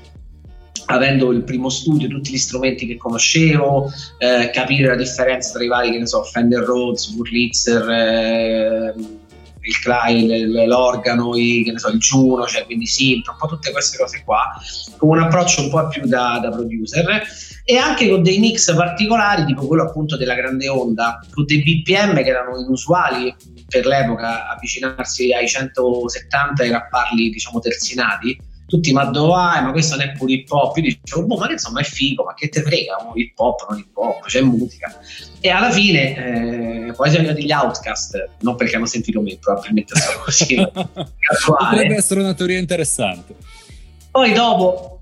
avendo 0.87 1.33
il 1.33 1.43
primo 1.43 1.69
studio, 1.69 2.09
tutti 2.09 2.33
gli 2.33 2.39
strumenti 2.39 2.87
che 2.87 2.97
conoscevo, 2.97 3.91
eh, 4.19 4.51
capire 4.51 4.89
la 4.89 4.97
differenza 4.97 5.53
tra 5.53 5.65
i 5.65 5.69
vari, 5.69 5.91
che 5.91 5.99
ne 5.99 6.07
so, 6.07 6.23
Fender 6.23 6.63
Rhodes, 6.63 7.13
Wurlitzer, 7.15 7.89
eh, 7.89 8.95
il 9.67 9.79
Klein, 9.81 10.67
l'organo, 10.67 11.37
i, 11.37 11.73
so, 11.77 11.89
il 11.89 11.99
Juno, 11.99 12.47
cioè 12.47 12.65
quindi 12.65 12.87
synth, 12.87 13.29
un 13.29 13.37
po' 13.39 13.49
tutte 13.49 13.73
queste 13.73 13.99
cose 13.99 14.23
qua, 14.25 14.55
con 14.97 15.11
un 15.11 15.25
approccio 15.25 15.63
un 15.63 15.71
po' 15.71 15.89
più 15.89 16.07
da, 16.07 16.39
da 16.41 16.51
producer. 16.51 17.23
E 17.65 17.77
anche 17.77 18.09
con 18.09 18.23
dei 18.23 18.39
mix 18.39 18.73
particolari, 18.75 19.45
tipo 19.45 19.67
quello 19.67 19.83
appunto 19.83 20.17
della 20.17 20.35
grande 20.35 20.69
onda, 20.69 21.19
con 21.33 21.45
dei 21.45 21.63
BPM 21.63 22.15
che 22.23 22.29
erano 22.29 22.59
inusuali 22.59 23.35
per 23.69 23.87
l'epoca, 23.87 24.49
avvicinarsi 24.49 25.33
ai 25.33 25.49
170 25.49 26.63
e 26.63 26.71
rapparli 26.71 27.31
diciamo 27.31 27.59
terzinati 27.59 28.39
tutti 28.67 28.93
ma 28.93 29.05
dove 29.05 29.29
vai? 29.29 29.63
Ma 29.63 29.73
questo 29.73 29.97
non 29.97 30.07
è 30.07 30.13
pure 30.13 30.33
hip 30.33 30.51
hop. 30.51 30.77
Io 30.77 30.83
dicevo, 30.83 31.25
boh, 31.25 31.37
ma 31.37 31.51
insomma 31.51 31.81
è 31.81 31.85
figo, 31.85 32.25
ma 32.25 32.35
che 32.35 32.49
te 32.49 32.63
frega? 32.63 32.97
No? 33.03 33.13
Hip 33.15 33.39
hop, 33.39 33.67
non 33.69 33.79
hip 33.79 33.97
hop, 33.97 34.27
c'è 34.27 34.41
musica. 34.41 35.01
E 35.41 35.49
alla 35.49 35.71
fine, 35.71 36.17
eh, 36.17 36.93
siamo 36.95 37.05
arrivati 37.05 37.45
gli 37.45 37.53
Outcast, 37.53 38.29
non 38.41 38.57
perché 38.57 38.77
hanno 38.77 38.87
sentito 38.87 39.21
me, 39.21 39.37
probabilmente 39.41 39.95
sono 39.97 40.19
così. 40.25 40.57
Potrebbe 41.47 41.95
essere 41.95 42.21
una 42.21 42.35
teoria 42.35 42.59
interessante. 42.59 43.35
Poi 44.11 44.33
dopo 44.33 44.96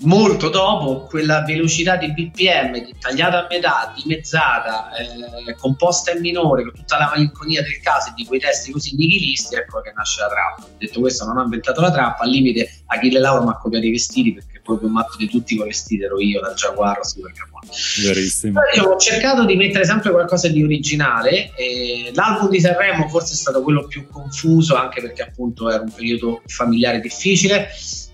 molto 0.00 0.48
dopo 0.48 1.06
quella 1.06 1.42
velocità 1.42 1.96
di 1.96 2.12
BPM 2.12 2.98
tagliata 2.98 3.44
a 3.44 3.46
metà, 3.48 3.92
dimezzata, 3.96 4.90
eh, 4.96 5.54
composta 5.54 6.12
in 6.12 6.20
minore, 6.20 6.62
con 6.62 6.72
tutta 6.74 6.98
la 6.98 7.08
malinconia 7.08 7.62
del 7.62 7.80
caso 7.80 8.10
e 8.10 8.12
di 8.14 8.24
quei 8.24 8.40
testi 8.40 8.70
così 8.70 8.94
nichilisti, 8.96 9.56
ecco 9.56 9.80
che 9.80 9.92
nasce 9.94 10.20
la 10.20 10.28
trappa. 10.28 10.66
Detto 10.76 11.00
questo, 11.00 11.24
non 11.24 11.38
ho 11.38 11.42
inventato 11.42 11.80
la 11.80 11.90
trappa, 11.90 12.24
al 12.24 12.30
limite 12.30 12.70
Achille 12.86 13.18
Lauro 13.18 13.44
mi 13.44 13.50
ha 13.50 13.56
copiato 13.56 13.86
i 13.86 13.90
vestiti 13.90 14.32
perché 14.34 14.60
proprio 14.62 14.88
matto 14.90 15.16
di 15.16 15.28
tutti 15.28 15.56
con 15.56 15.66
i 15.66 15.70
vestiti 15.70 16.02
ero 16.02 16.20
io, 16.20 16.40
dal 16.40 16.54
Jaguar 16.54 17.04
Super 17.04 17.32
Capone. 17.32 17.70
Verissimo. 18.02 18.60
Poi, 18.60 18.84
ho 18.84 18.96
cercato 18.98 19.44
di 19.44 19.56
mettere 19.56 19.84
sempre 19.84 20.10
qualcosa 20.10 20.48
di 20.48 20.62
originale. 20.62 21.54
Eh, 21.56 22.10
l'album 22.14 22.50
di 22.50 22.60
Sanremo 22.60 23.08
forse 23.08 23.32
è 23.32 23.36
stato 23.36 23.62
quello 23.62 23.86
più 23.86 24.06
confuso, 24.06 24.76
anche 24.76 25.00
perché 25.00 25.22
appunto 25.22 25.70
era 25.70 25.82
un 25.82 25.92
periodo 25.92 26.42
familiare 26.46 27.00
difficile 27.00 27.68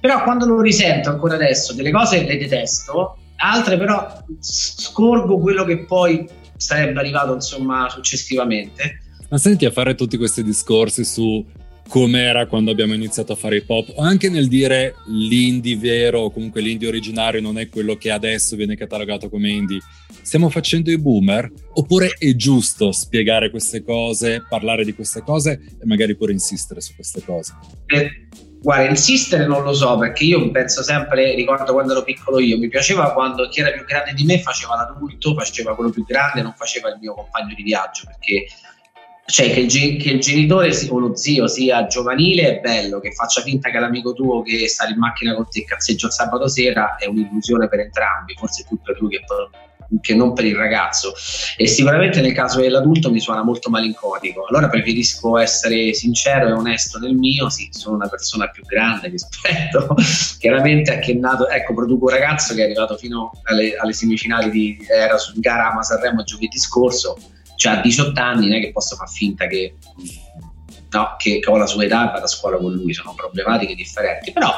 però 0.04 0.22
quando 0.22 0.44
lo 0.44 0.60
risento 0.60 1.08
ancora 1.08 1.36
adesso, 1.36 1.72
delle 1.72 1.90
cose 1.90 2.26
le 2.26 2.36
detesto, 2.36 3.16
altre 3.36 3.78
però 3.78 4.22
scorgo 4.38 5.38
quello 5.38 5.64
che 5.64 5.86
poi 5.86 6.28
sarebbe 6.58 6.98
arrivato 6.98 7.32
insomma 7.32 7.88
successivamente. 7.88 9.00
Ma 9.30 9.38
senti 9.38 9.64
a 9.64 9.70
fare 9.70 9.94
tutti 9.94 10.18
questi 10.18 10.42
discorsi 10.42 11.06
su 11.06 11.42
com'era 11.88 12.46
quando 12.48 12.70
abbiamo 12.70 12.92
iniziato 12.92 13.32
a 13.32 13.36
fare 13.36 13.56
hip 13.56 13.70
hop, 13.70 13.94
o 13.94 14.02
anche 14.02 14.28
nel 14.28 14.46
dire 14.46 14.96
l'indie 15.06 15.78
vero 15.78 16.20
o 16.20 16.30
comunque 16.30 16.60
l'indie 16.60 16.88
originario 16.88 17.40
non 17.40 17.56
è 17.56 17.70
quello 17.70 17.96
che 17.96 18.10
adesso 18.10 18.56
viene 18.56 18.76
catalogato 18.76 19.30
come 19.30 19.48
indie. 19.48 19.80
Stiamo 20.20 20.50
facendo 20.50 20.90
i 20.90 20.98
boomer? 20.98 21.50
Oppure 21.76 22.08
è 22.18 22.34
giusto 22.36 22.92
spiegare 22.92 23.48
queste 23.48 23.82
cose, 23.82 24.44
parlare 24.46 24.84
di 24.84 24.94
queste 24.94 25.22
cose 25.22 25.52
e 25.80 25.86
magari 25.86 26.14
pure 26.14 26.32
insistere 26.32 26.82
su 26.82 26.94
queste 26.94 27.22
cose? 27.24 27.54
Eh 27.86 28.52
Guarda, 28.64 28.88
insistere 28.88 29.44
non 29.46 29.62
lo 29.62 29.74
so 29.74 29.98
perché 29.98 30.24
io 30.24 30.50
penso 30.50 30.82
sempre, 30.82 31.34
ricordo 31.34 31.74
quando 31.74 31.92
ero 31.92 32.02
piccolo 32.02 32.40
io, 32.40 32.56
mi 32.56 32.68
piaceva 32.68 33.12
quando 33.12 33.46
chi 33.50 33.60
era 33.60 33.70
più 33.70 33.84
grande 33.84 34.14
di 34.14 34.24
me 34.24 34.40
faceva 34.40 34.74
l'adulto, 34.74 35.34
faceva 35.34 35.74
quello 35.74 35.90
più 35.90 36.02
grande, 36.02 36.40
non 36.40 36.54
faceva 36.56 36.88
il 36.88 36.96
mio 36.98 37.12
compagno 37.12 37.52
di 37.54 37.62
viaggio 37.62 38.04
perché 38.06 38.46
cioè 39.26 39.52
che 39.52 39.60
il, 39.60 40.02
che 40.02 40.10
il 40.12 40.20
genitore 40.20 40.70
o 40.88 40.98
lo 40.98 41.14
zio 41.14 41.46
sia 41.46 41.86
giovanile 41.86 42.56
è 42.56 42.60
bello, 42.60 43.00
che 43.00 43.12
faccia 43.12 43.42
finta 43.42 43.68
che 43.68 43.78
l'amico 43.78 44.14
tuo 44.14 44.40
che 44.40 44.66
sta 44.66 44.88
in 44.88 44.96
macchina 44.96 45.34
con 45.34 45.46
te 45.50 45.64
cazzeggia 45.64 46.06
il 46.06 46.12
sabato 46.14 46.48
sera 46.48 46.96
è 46.96 47.04
un'illusione 47.04 47.68
per 47.68 47.80
entrambi, 47.80 48.32
forse 48.34 48.64
più 48.66 48.80
per 48.80 48.98
lui 48.98 49.10
che 49.10 49.24
per 49.26 49.50
che 50.00 50.14
non 50.14 50.32
per 50.32 50.44
il 50.44 50.56
ragazzo. 50.56 51.12
E 51.56 51.66
sicuramente 51.66 52.20
nel 52.20 52.32
caso 52.32 52.60
dell'adulto 52.60 53.10
mi 53.10 53.20
suona 53.20 53.42
molto 53.42 53.70
malinconico. 53.70 54.46
Allora 54.46 54.68
preferisco 54.68 55.38
essere 55.38 55.92
sincero 55.94 56.48
e 56.48 56.52
onesto 56.52 56.98
nel 56.98 57.14
mio. 57.14 57.48
Sì 57.48 57.68
sono 57.70 57.96
una 57.96 58.08
persona 58.08 58.48
più 58.48 58.62
grande 58.64 59.08
rispetto 59.08 59.94
chiaramente 60.38 60.94
a 60.94 60.98
chi 60.98 61.12
è 61.12 61.14
nato 61.14 61.48
ecco 61.48 61.74
produco 61.74 62.04
un 62.06 62.10
ragazzo 62.10 62.54
che 62.54 62.62
è 62.62 62.64
arrivato 62.64 62.96
fino 62.96 63.32
alle, 63.44 63.76
alle 63.76 63.92
semifinali 63.92 64.50
di 64.50 64.78
era 64.88 65.18
su 65.18 65.32
gara 65.40 65.70
Ama 65.70 65.82
Sanremo 65.82 66.22
giovedì 66.22 66.58
scorso 66.58 67.16
cioè 67.56 67.74
a 67.74 67.80
18 67.80 68.20
anni 68.20 68.48
non 68.48 68.58
è 68.58 68.60
che 68.60 68.72
posso 68.72 68.96
far 68.96 69.08
finta 69.08 69.46
che 69.46 69.76
no, 70.90 71.14
che, 71.18 71.40
che 71.40 71.50
ho 71.50 71.56
la 71.56 71.66
sua 71.66 71.84
età 71.84 72.08
e 72.08 72.12
vado 72.12 72.24
a 72.24 72.28
scuola 72.28 72.56
con 72.56 72.72
lui 72.72 72.94
sono 72.94 73.14
problematiche 73.14 73.74
differenti. 73.74 74.32
Però 74.32 74.50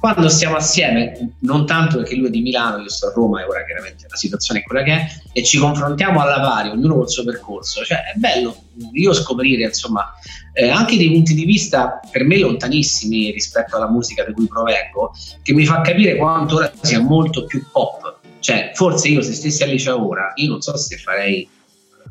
quando 0.00 0.30
stiamo 0.30 0.56
assieme, 0.56 1.34
non 1.40 1.66
tanto 1.66 1.98
perché 1.98 2.16
lui 2.16 2.28
è 2.28 2.30
di 2.30 2.40
Milano, 2.40 2.82
io 2.82 2.88
sto 2.88 3.08
a 3.08 3.12
Roma 3.12 3.42
e 3.42 3.44
ora 3.44 3.64
chiaramente 3.64 4.06
la 4.08 4.16
situazione 4.16 4.60
è 4.60 4.62
quella 4.62 4.82
che 4.82 4.92
è, 4.92 5.06
e 5.32 5.44
ci 5.44 5.58
confrontiamo 5.58 6.20
alla 6.20 6.40
pari, 6.40 6.70
ognuno 6.70 6.96
col 6.96 7.10
suo 7.10 7.22
percorso, 7.22 7.84
cioè 7.84 7.98
è 8.14 8.18
bello 8.18 8.56
io 8.92 9.12
scoprire 9.12 9.64
insomma 9.64 10.14
eh, 10.54 10.68
anche 10.68 10.96
dei 10.96 11.10
punti 11.10 11.34
di 11.34 11.44
vista 11.44 12.00
per 12.10 12.24
me 12.24 12.38
lontanissimi 12.38 13.30
rispetto 13.30 13.76
alla 13.76 13.90
musica 13.90 14.24
da 14.24 14.32
cui 14.32 14.46
provengo, 14.46 15.12
che 15.42 15.52
mi 15.52 15.66
fa 15.66 15.82
capire 15.82 16.16
quanto 16.16 16.56
ora 16.56 16.72
sia 16.80 17.00
molto 17.00 17.44
più 17.44 17.62
pop, 17.70 18.20
cioè 18.40 18.72
forse 18.74 19.08
io 19.08 19.22
se 19.22 19.34
stessi 19.34 19.62
al 19.62 19.68
liceo 19.68 20.06
ora, 20.06 20.32
io 20.36 20.48
non 20.48 20.62
so 20.62 20.76
se 20.76 20.96
farei 20.96 21.46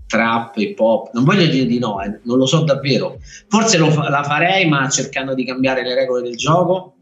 trap, 0.05 0.57
hip 0.57 0.79
hop, 0.79 1.11
non 1.13 1.23
voglio 1.23 1.45
dire 1.47 1.65
di 1.65 1.79
no, 1.79 2.01
eh, 2.01 2.19
non 2.23 2.37
lo 2.37 2.45
so 2.45 2.63
davvero, 2.63 3.19
forse 3.47 3.77
fa- 3.91 4.09
la 4.09 4.23
farei 4.23 4.67
ma 4.67 4.87
cercando 4.89 5.33
di 5.33 5.43
cambiare 5.43 5.83
le 5.83 5.95
regole 5.95 6.21
del 6.21 6.35
gioco 6.35 6.93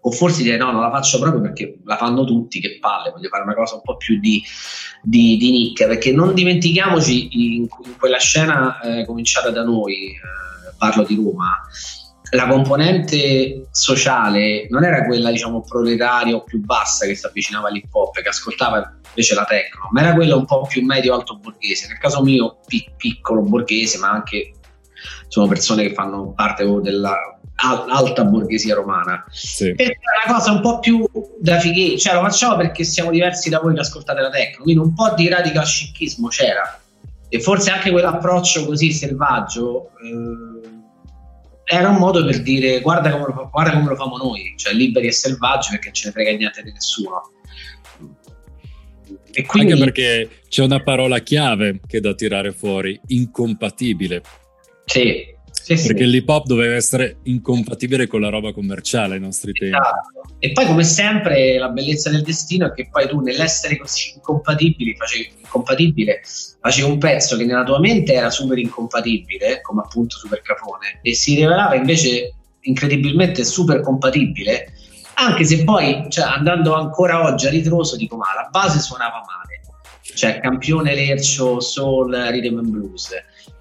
o 0.00 0.10
forse 0.10 0.42
dire 0.42 0.56
no, 0.56 0.70
non 0.70 0.82
la 0.82 0.90
faccio 0.90 1.18
proprio 1.18 1.40
perché 1.40 1.78
la 1.84 1.96
fanno 1.96 2.24
tutti, 2.24 2.60
che 2.60 2.78
palle, 2.80 3.10
voglio 3.10 3.28
fare 3.28 3.42
una 3.42 3.54
cosa 3.54 3.74
un 3.74 3.82
po' 3.82 3.96
più 3.96 4.18
di, 4.18 4.42
di, 5.02 5.36
di 5.36 5.50
nicchia, 5.50 5.86
perché 5.86 6.12
non 6.12 6.34
dimentichiamoci 6.34 7.54
in, 7.54 7.62
in 7.62 7.96
quella 7.98 8.18
scena 8.18 8.80
eh, 8.80 9.04
cominciata 9.04 9.50
da 9.50 9.64
noi, 9.64 10.10
eh, 10.10 10.18
parlo 10.76 11.04
di 11.04 11.16
Roma, 11.16 11.60
la 12.30 12.46
componente 12.46 13.68
sociale 13.70 14.66
non 14.68 14.84
era 14.84 15.06
quella 15.06 15.30
diciamo 15.30 15.62
proletaria 15.62 16.36
o 16.36 16.44
più 16.44 16.60
bassa 16.62 17.06
che 17.06 17.14
si 17.14 17.24
avvicinava 17.24 17.68
all'hip 17.68 17.92
hop, 17.94 18.20
che 18.20 18.28
ascoltava 18.28 18.98
invece 19.08 19.34
la 19.34 19.44
techno, 19.44 19.88
ma 19.92 20.02
era 20.02 20.14
quella 20.14 20.36
un 20.36 20.44
po' 20.44 20.66
più 20.66 20.84
medio-alto 20.84 21.38
borghese, 21.38 21.88
nel 21.88 21.98
caso 21.98 22.22
mio 22.22 22.58
pic- 22.66 22.92
piccolo 22.96 23.42
borghese, 23.42 23.98
ma 23.98 24.10
anche 24.10 24.52
sono 25.28 25.46
persone 25.46 25.84
che 25.84 25.94
fanno 25.94 26.32
parte 26.34 26.64
della 26.82 27.37
alta 27.60 28.24
borghesia 28.24 28.74
romana. 28.74 29.24
Sì. 29.30 29.70
È 29.70 29.82
una 29.82 30.34
cosa 30.34 30.52
un 30.52 30.60
po' 30.60 30.78
più 30.78 31.08
da 31.40 31.58
fighe, 31.58 31.98
cioè 31.98 32.14
lo 32.14 32.20
facciamo 32.20 32.56
perché 32.56 32.84
siamo 32.84 33.10
diversi 33.10 33.50
da 33.50 33.58
voi 33.58 33.74
che 33.74 33.80
ascoltate 33.80 34.20
la 34.20 34.30
tecno, 34.30 34.62
quindi 34.62 34.80
un 34.80 34.94
po' 34.94 35.12
di 35.14 35.28
radical 35.28 35.66
scichismo 35.66 36.28
c'era. 36.28 36.80
E 37.28 37.40
forse 37.40 37.70
anche 37.70 37.90
quell'approccio 37.90 38.64
così 38.64 38.92
selvaggio 38.92 39.90
eh, 40.02 41.76
era 41.76 41.88
un 41.90 41.96
modo 41.96 42.24
per 42.24 42.40
dire 42.42 42.80
guarda 42.80 43.10
come, 43.10 43.24
lo, 43.26 43.48
guarda 43.50 43.72
come 43.72 43.88
lo 43.88 43.96
famo 43.96 44.16
noi, 44.16 44.54
cioè 44.56 44.72
liberi 44.72 45.08
e 45.08 45.12
selvaggi 45.12 45.70
perché 45.70 45.92
ce 45.92 46.06
ne 46.06 46.12
frega 46.12 46.30
niente 46.36 46.62
di 46.62 46.72
nessuno. 46.72 47.32
E 49.30 49.44
quindi, 49.44 49.72
Anche 49.72 49.84
perché 49.84 50.30
c'è 50.48 50.64
una 50.64 50.82
parola 50.82 51.18
chiave 51.18 51.80
che 51.86 51.98
è 51.98 52.00
da 52.00 52.14
tirare 52.14 52.52
fuori, 52.52 52.98
incompatibile. 53.08 54.22
Sì, 54.86 55.36
sì, 55.76 55.86
perché 55.86 56.04
sì. 56.04 56.10
l'hip 56.10 56.28
hop 56.28 56.46
doveva 56.46 56.74
essere 56.74 57.18
incompatibile 57.24 58.06
con 58.06 58.20
la 58.20 58.28
roba 58.28 58.52
commerciale 58.52 59.14
ai 59.14 59.20
nostri 59.20 59.52
tempi. 59.52 59.76
Esatto. 59.76 60.34
E 60.38 60.52
poi, 60.52 60.66
come 60.66 60.84
sempre, 60.84 61.58
la 61.58 61.68
bellezza 61.68 62.10
del 62.10 62.22
destino 62.22 62.66
è 62.66 62.72
che 62.72 62.88
poi 62.90 63.08
tu, 63.08 63.20
nell'essere 63.20 63.76
così 63.76 64.12
incompatibile, 64.14 64.94
facevi, 64.94 65.32
incompatibile, 65.40 66.20
facevi 66.60 66.90
un 66.90 66.98
pezzo 66.98 67.36
che 67.36 67.44
nella 67.44 67.64
tua 67.64 67.80
mente 67.80 68.12
era 68.12 68.30
super 68.30 68.58
incompatibile, 68.58 69.60
come 69.62 69.82
appunto 69.84 70.16
Super 70.16 70.40
Cafone, 70.42 71.00
e 71.02 71.14
si 71.14 71.34
rivelava 71.34 71.74
invece 71.74 72.34
incredibilmente 72.60 73.44
super 73.44 73.80
compatibile. 73.80 74.72
Anche 75.14 75.44
se 75.44 75.64
poi, 75.64 76.06
cioè, 76.08 76.24
andando 76.24 76.74
ancora 76.74 77.24
oggi 77.24 77.46
a 77.46 77.50
ritroso, 77.50 77.96
dico: 77.96 78.16
Ma 78.16 78.26
la 78.36 78.48
base 78.50 78.78
suonava 78.78 79.24
male, 79.26 79.57
cioè 80.18 80.40
campione 80.40 80.94
lercio, 80.94 81.60
soul, 81.60 82.12
rhythm 82.12 82.58
and 82.58 82.68
blues 82.68 83.10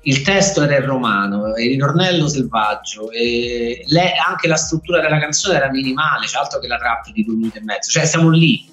il 0.08 0.22
testo 0.22 0.64
era 0.64 0.78
in 0.78 0.86
romano, 0.86 1.56
il 1.58 1.70
ritornello 1.70 2.28
selvaggio, 2.28 3.12
e 3.12 3.84
le, 3.88 4.14
anche 4.14 4.48
la 4.48 4.56
struttura 4.56 5.02
della 5.02 5.20
canzone 5.20 5.58
era 5.58 5.70
minimale, 5.70 6.26
c'è 6.26 6.38
altro 6.38 6.60
che 6.60 6.68
la 6.68 6.78
trap 6.78 7.12
di 7.12 7.26
due 7.26 7.36
minuti 7.36 7.58
e 7.58 7.64
mezzo, 7.64 7.92
cioè 7.92 8.06
siamo 8.06 8.30
lì. 8.30 8.66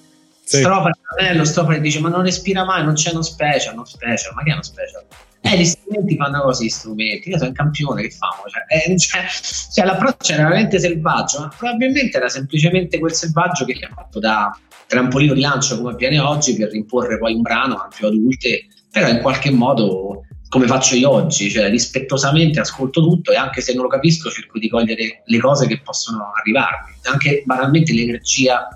Sì. 0.43 0.57
Strofa 0.57 0.89
il 0.89 0.95
ritornello, 0.95 1.43
strofa 1.43 1.73
che 1.73 1.81
dice 1.81 1.99
ma 1.99 2.09
non 2.09 2.21
respira 2.21 2.63
mai, 2.63 2.85
non 2.85 2.93
c'è 2.93 3.11
uno 3.11 3.21
special, 3.21 3.75
non 3.75 3.85
special, 3.85 4.33
ma 4.33 4.43
che 4.43 4.49
è 4.51 4.53
uno 4.53 4.63
special? 4.63 5.03
Eh, 5.41 5.57
gli 5.57 5.65
strumenti 5.65 6.15
fanno 6.15 6.41
così, 6.41 6.69
strumenti, 6.69 7.29
io 7.29 7.37
sono 7.37 7.49
un 7.49 7.55
campione, 7.55 8.01
che 8.03 8.11
famo? 8.11 8.43
Cioè, 8.47 8.91
eh, 8.91 8.95
cioè, 8.97 9.25
cioè, 9.73 9.85
l'approccio 9.85 10.31
era 10.31 10.43
veramente 10.43 10.79
selvaggio, 10.79 11.39
ma 11.41 11.47
probabilmente 11.49 12.15
era 12.15 12.29
semplicemente 12.29 12.97
quel 12.97 13.13
selvaggio 13.13 13.65
che 13.65 13.73
è 13.73 13.89
fatto 13.93 14.19
da 14.19 14.57
trampolino 14.87 15.33
di 15.33 15.41
lancio 15.41 15.77
come 15.77 15.91
avviene 15.91 16.19
oggi 16.19 16.55
per 16.55 16.73
imporre 16.73 17.17
poi 17.17 17.33
un 17.33 17.41
brano 17.41 17.75
a 17.75 17.87
più 17.87 18.07
adulte, 18.07 18.67
però 18.91 19.09
in 19.09 19.21
qualche 19.21 19.51
modo 19.51 20.21
come 20.47 20.67
faccio 20.67 20.95
io 20.95 21.11
oggi, 21.11 21.49
cioè 21.49 21.69
rispettosamente 21.69 22.59
ascolto 22.59 23.01
tutto 23.01 23.31
e 23.31 23.35
anche 23.35 23.61
se 23.61 23.73
non 23.73 23.83
lo 23.83 23.89
capisco 23.89 24.29
cerco 24.29 24.57
di 24.57 24.69
cogliere 24.69 25.23
le 25.25 25.39
cose 25.39 25.67
che 25.67 25.81
possono 25.81 26.31
arrivarmi, 26.39 26.93
anche 27.03 27.43
banalmente 27.45 27.91
l'energia 27.91 28.67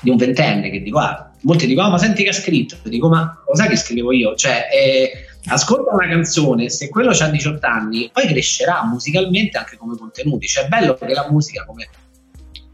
di 0.00 0.10
un 0.10 0.16
ventenne 0.16 0.70
che 0.70 0.82
dico, 0.82 0.98
ah, 0.98 1.30
molti 1.42 1.66
dicono, 1.66 1.88
oh, 1.88 1.90
ma 1.90 1.98
senti 1.98 2.22
che 2.22 2.30
ha 2.30 2.32
scritto, 2.32 2.76
dico, 2.84 3.08
ma 3.08 3.42
lo 3.46 3.54
sai 3.54 3.68
che 3.68 3.76
scrivevo 3.76 4.12
io? 4.12 4.34
Cioè, 4.34 4.68
eh, 4.72 5.10
ascolta 5.46 5.94
una 5.94 6.08
canzone, 6.08 6.68
se 6.70 6.88
quello 6.88 7.10
ha 7.10 7.28
18 7.28 7.66
anni, 7.66 8.10
poi 8.12 8.26
crescerà 8.26 8.84
musicalmente 8.84 9.58
anche 9.58 9.76
come 9.76 9.96
contenuti, 9.96 10.46
cioè 10.46 10.64
è 10.64 10.68
bello 10.68 10.94
che 10.94 11.12
la 11.12 11.28
musica, 11.30 11.64
come 11.64 11.88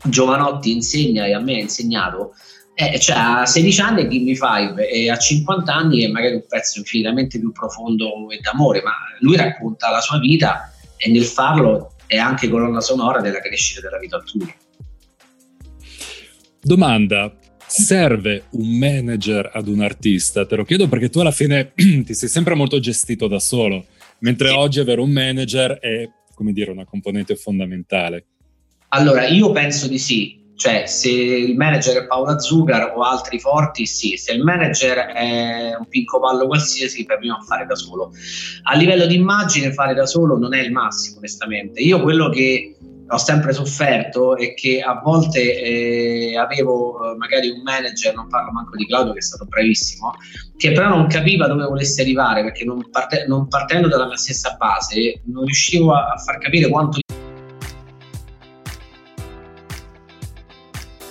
Giovanotti 0.04 0.72
insegna 0.72 1.26
e 1.26 1.34
a 1.34 1.40
me 1.40 1.56
ha 1.56 1.60
insegnato, 1.60 2.34
eh, 2.74 2.98
cioè 2.98 3.16
a 3.16 3.46
16 3.46 3.80
anni 3.80 4.02
è 4.02 4.08
Gimme 4.08 4.34
Five 4.34 4.88
e 4.88 5.10
a 5.10 5.16
50 5.16 5.72
anni 5.72 6.02
è 6.02 6.08
magari 6.08 6.34
un 6.34 6.44
pezzo 6.48 6.80
infinitamente 6.80 7.38
più 7.38 7.52
profondo 7.52 8.28
e 8.30 8.40
d'amore, 8.40 8.82
ma 8.82 8.92
lui 9.20 9.36
racconta 9.36 9.90
la 9.90 10.00
sua 10.00 10.18
vita 10.18 10.72
e 10.96 11.10
nel 11.10 11.24
farlo 11.24 11.94
è 12.06 12.16
anche 12.16 12.48
colonna 12.48 12.80
sonora 12.80 13.20
della 13.20 13.40
crescita 13.40 13.80
della 13.80 13.98
vita 13.98 14.16
altrui. 14.16 14.52
Domanda, 16.60 17.36
serve 17.66 18.44
un 18.52 18.78
manager 18.78 19.50
ad 19.52 19.68
un 19.68 19.80
artista? 19.80 20.46
Te 20.46 20.56
lo 20.56 20.64
chiedo 20.64 20.88
perché 20.88 21.10
tu 21.10 21.20
alla 21.20 21.30
fine 21.30 21.72
ti 21.74 22.14
sei 22.14 22.28
sempre 22.28 22.54
molto 22.54 22.80
gestito 22.80 23.28
da 23.28 23.38
solo, 23.38 23.86
mentre 24.20 24.48
sì. 24.48 24.54
oggi 24.54 24.80
avere 24.80 25.00
un 25.00 25.10
manager 25.10 25.78
è, 25.78 26.08
come 26.34 26.52
dire, 26.52 26.70
una 26.70 26.84
componente 26.84 27.36
fondamentale. 27.36 28.26
Allora, 28.88 29.26
io 29.26 29.50
penso 29.52 29.88
di 29.88 29.98
sì, 29.98 30.43
cioè, 30.56 30.84
se 30.86 31.10
il 31.10 31.56
manager 31.56 32.02
è 32.02 32.06
Paola 32.06 32.38
Zugar 32.38 32.92
o 32.96 33.02
altri 33.02 33.40
forti, 33.40 33.86
sì. 33.86 34.16
Se 34.16 34.32
il 34.32 34.42
manager 34.42 34.98
è 34.98 35.74
un 35.76 35.86
pinco 35.88 36.20
pallo 36.20 36.46
qualsiasi, 36.46 37.04
per 37.04 37.18
prima 37.18 37.38
fare 37.46 37.66
da 37.66 37.74
solo. 37.74 38.12
A 38.62 38.76
livello 38.76 39.06
di 39.06 39.16
immagine, 39.16 39.72
fare 39.72 39.94
da 39.94 40.06
solo 40.06 40.38
non 40.38 40.54
è 40.54 40.60
il 40.60 40.70
massimo, 40.70 41.18
onestamente. 41.18 41.80
Io 41.80 42.00
quello 42.00 42.28
che 42.28 42.76
ho 43.06 43.18
sempre 43.18 43.52
sofferto 43.52 44.36
è 44.36 44.54
che 44.54 44.80
a 44.80 45.00
volte 45.02 45.60
eh, 45.60 46.38
avevo 46.38 47.12
eh, 47.12 47.16
magari 47.16 47.50
un 47.50 47.62
manager, 47.62 48.14
non 48.14 48.28
parlo 48.28 48.50
manco 48.50 48.76
di 48.76 48.86
Claudio 48.86 49.12
che 49.12 49.18
è 49.18 49.22
stato 49.22 49.44
bravissimo, 49.44 50.12
che 50.56 50.72
però 50.72 50.88
non 50.88 51.06
capiva 51.08 51.46
dove 51.46 51.64
volesse 51.64 52.00
arrivare 52.00 52.42
perché 52.42 52.64
non, 52.64 52.88
parte- 52.90 53.26
non 53.26 53.48
partendo 53.48 53.88
dalla 53.88 54.06
mia 54.06 54.16
stessa 54.16 54.56
base 54.58 55.20
non 55.26 55.44
riuscivo 55.44 55.92
a, 55.92 56.12
a 56.12 56.16
far 56.16 56.38
capire 56.38 56.68
quanto 56.68 56.98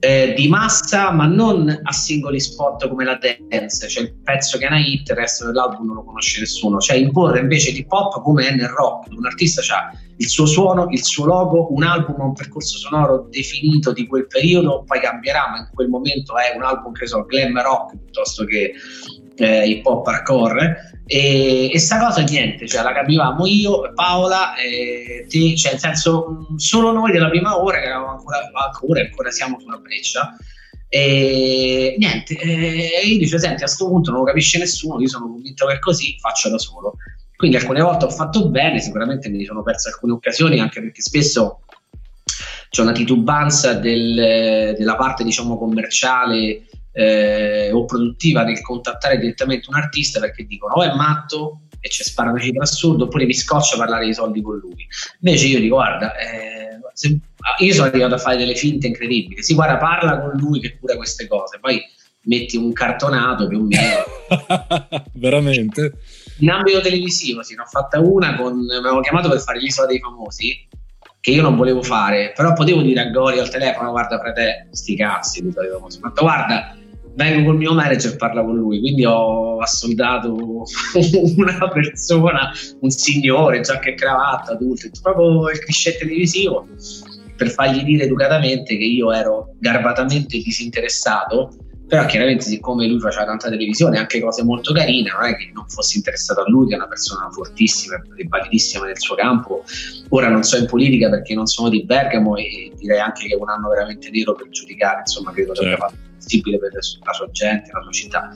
eh, 0.00 0.34
di 0.36 0.48
massa, 0.48 1.10
ma 1.10 1.26
non 1.26 1.68
a 1.82 1.92
singoli 1.92 2.38
spot 2.40 2.88
come 2.88 3.04
la 3.04 3.18
dance, 3.18 3.88
cioè 3.88 4.04
il 4.04 4.14
pezzo 4.22 4.58
che 4.58 4.66
è 4.66 4.68
una 4.68 4.78
hit, 4.78 5.08
il 5.08 5.16
resto 5.16 5.46
dell'album 5.46 5.86
non 5.86 5.96
lo 5.96 6.04
conosce 6.04 6.40
nessuno, 6.40 6.78
cioè 6.78 6.96
imporre 6.96 7.40
invece 7.40 7.72
l'hip 7.72 7.90
hop 7.90 8.22
come 8.22 8.46
è 8.46 8.54
nel 8.54 8.68
rock, 8.68 9.10
un 9.10 9.26
artista 9.26 9.60
ha 9.74 9.90
il 10.20 10.28
suo 10.28 10.46
suono, 10.46 10.88
il 10.90 11.04
suo 11.04 11.26
logo, 11.26 11.72
un 11.72 11.82
album, 11.84 12.20
un 12.20 12.32
percorso 12.32 12.76
sonoro 12.76 13.28
definito 13.30 13.92
di 13.92 14.06
quel 14.06 14.26
periodo, 14.26 14.82
poi 14.84 15.00
cambierà, 15.00 15.48
ma 15.50 15.58
in 15.58 15.68
quel 15.72 15.88
momento 15.88 16.36
è 16.36 16.56
un 16.56 16.62
album 16.62 16.92
che 16.92 17.06
so, 17.06 17.24
glam 17.24 17.60
rock 17.60 17.96
piuttosto 17.96 18.44
che 18.44 18.72
eh, 19.38 19.66
hip 19.66 19.86
hop 19.86 20.06
hardcore 20.06 21.02
e, 21.06 21.70
e 21.72 21.78
sta 21.78 21.98
cosa 21.98 22.22
niente, 22.22 22.66
cioè 22.66 22.82
la 22.82 22.92
capivamo 22.92 23.46
io, 23.46 23.92
Paola, 23.94 24.54
eh, 24.56 25.26
te, 25.28 25.56
cioè 25.56 25.72
nel 25.72 25.80
senso 25.80 26.46
solo 26.56 26.92
noi 26.92 27.12
della 27.12 27.30
prima 27.30 27.60
ora 27.60 27.78
che 27.78 27.86
eravamo 27.86 28.18
ancora, 28.18 28.38
ancora, 28.66 29.00
ancora 29.00 29.30
siamo 29.30 29.58
sulla 29.58 29.78
breccia 29.78 30.36
e 30.90 31.96
niente, 31.98 32.34
eh, 32.38 33.02
io 33.04 33.18
dice 33.18 33.38
senti 33.38 33.62
a 33.62 33.66
questo 33.66 33.86
punto 33.86 34.10
non 34.10 34.20
lo 34.20 34.26
capisce 34.26 34.58
nessuno, 34.58 35.00
io 35.00 35.08
sono 35.08 35.28
convinto 35.28 35.66
che 35.66 35.78
così, 35.78 36.16
faccio 36.18 36.48
da 36.48 36.58
solo. 36.58 36.94
Quindi 37.36 37.56
alcune 37.56 37.82
volte 37.82 38.06
ho 38.06 38.10
fatto 38.10 38.48
bene, 38.48 38.80
sicuramente 38.80 39.28
mi 39.28 39.44
sono 39.44 39.62
perso 39.62 39.88
alcune 39.88 40.14
occasioni 40.14 40.58
anche 40.58 40.80
perché 40.80 41.02
spesso 41.02 41.60
c'è 42.68 42.82
una 42.82 42.92
titubanza 42.92 43.74
del, 43.74 44.74
della 44.76 44.96
parte 44.96 45.24
diciamo 45.24 45.56
commerciale 45.56 46.64
eh, 46.92 47.70
o 47.72 47.84
produttiva 47.84 48.42
nel 48.42 48.60
contattare 48.60 49.18
direttamente 49.18 49.68
un 49.68 49.76
artista 49.76 50.20
perché 50.20 50.44
dicono 50.44 50.74
o 50.74 50.82
è 50.82 50.94
matto 50.94 51.62
e 51.80 51.88
ci 51.88 52.02
spara 52.02 52.30
una 52.30 52.40
cifra 52.40 52.62
assurda 52.62 53.04
oppure 53.04 53.24
mi 53.24 53.34
scoccia 53.34 53.76
parlare 53.76 54.06
di 54.06 54.14
soldi 54.14 54.42
con 54.42 54.58
lui. 54.58 54.86
Invece 55.20 55.46
io 55.46 55.60
dico 55.60 55.76
guarda, 55.76 56.16
eh, 56.16 56.80
se, 56.92 57.18
io 57.58 57.72
sono 57.72 57.86
arrivato 57.86 58.14
a 58.14 58.18
fare 58.18 58.36
delle 58.36 58.54
finte 58.54 58.88
incredibili, 58.88 59.42
si 59.42 59.54
guarda 59.54 59.76
parla 59.76 60.20
con 60.20 60.36
lui 60.36 60.60
che 60.60 60.76
cura 60.78 60.96
queste 60.96 61.28
cose, 61.28 61.58
poi 61.60 61.80
metti 62.22 62.56
un 62.56 62.72
cartonato 62.72 63.46
più 63.46 63.58
o 63.58 63.62
meno. 63.62 64.04
Veramente? 65.14 65.92
In 66.40 66.50
ambito 66.50 66.80
televisivo, 66.80 67.42
sì, 67.42 67.54
ne 67.54 67.62
ho 67.62 67.66
fatta 67.66 68.00
una 68.00 68.36
con, 68.36 68.58
mi 68.58 68.74
avevano 68.74 69.00
chiamato 69.00 69.28
per 69.28 69.40
fare 69.40 69.60
l'isola 69.60 69.86
dei 69.86 69.98
famosi 69.98 70.66
che 71.20 71.30
io 71.30 71.42
non 71.42 71.56
volevo 71.56 71.82
fare, 71.82 72.32
però 72.34 72.52
potevo 72.52 72.82
dire 72.82 73.00
a 73.00 73.10
Gori 73.10 73.38
al 73.38 73.50
telefono 73.50 73.90
guarda 73.90 74.18
frate, 74.18 74.68
sti 74.70 74.96
cazzi, 74.96 75.52
famosi. 75.52 75.98
Ho 76.02 76.08
detto 76.08 76.22
guarda 76.22 76.76
vengo 77.18 77.46
col 77.46 77.56
mio 77.56 77.74
manager 77.74 78.12
e 78.12 78.16
parlo 78.16 78.44
con 78.44 78.56
lui, 78.56 78.78
quindi 78.78 79.04
ho 79.04 79.58
assoldato 79.58 80.36
una 81.36 81.68
persona, 81.68 82.52
un 82.80 82.90
signore, 82.90 83.60
giacca 83.60 83.88
e 83.90 83.94
cravatta, 83.94 84.52
adulto, 84.52 84.88
proprio 85.02 85.50
il 85.50 85.58
cliché 85.58 85.98
televisivo, 85.98 86.68
per 87.36 87.50
fargli 87.50 87.82
dire 87.82 88.04
educatamente 88.04 88.76
che 88.76 88.84
io 88.84 89.12
ero 89.12 89.54
garbatamente 89.58 90.38
disinteressato, 90.38 91.56
però 91.88 92.04
chiaramente 92.04 92.44
siccome 92.44 92.86
lui 92.86 93.00
faceva 93.00 93.24
tanta 93.24 93.48
televisione, 93.48 93.98
anche 93.98 94.20
cose 94.20 94.44
molto 94.44 94.74
carine, 94.74 95.10
non 95.10 95.24
è 95.24 95.34
che 95.34 95.50
non 95.54 95.66
fossi 95.68 95.96
interessato 95.96 96.42
a 96.42 96.44
lui, 96.46 96.68
che 96.68 96.74
è 96.74 96.76
una 96.76 96.86
persona 96.86 97.30
fortissima 97.30 97.96
e 98.14 98.26
validissima 98.28 98.84
nel 98.84 98.98
suo 98.98 99.14
campo. 99.14 99.64
Ora 100.10 100.28
non 100.28 100.42
so 100.42 100.58
in 100.58 100.66
politica 100.66 101.08
perché 101.08 101.34
non 101.34 101.46
sono 101.46 101.70
di 101.70 101.84
Bergamo 101.84 102.36
e 102.36 102.72
direi 102.76 102.98
anche 102.98 103.26
che 103.26 103.34
è 103.34 103.38
un 103.38 103.48
anno 103.48 103.70
veramente 103.70 104.10
nero 104.10 104.34
per 104.34 104.50
giudicare, 104.50 105.00
insomma 105.00 105.32
credo 105.32 105.54
certo. 105.54 105.62
che 105.62 105.74
abbia 105.74 105.86
fatto 105.86 105.96
possibile 106.14 106.58
per 106.58 106.72
la 106.74 107.12
sua 107.12 107.30
gente, 107.30 107.70
la 107.72 107.82
sua 107.82 107.92
città. 107.92 108.32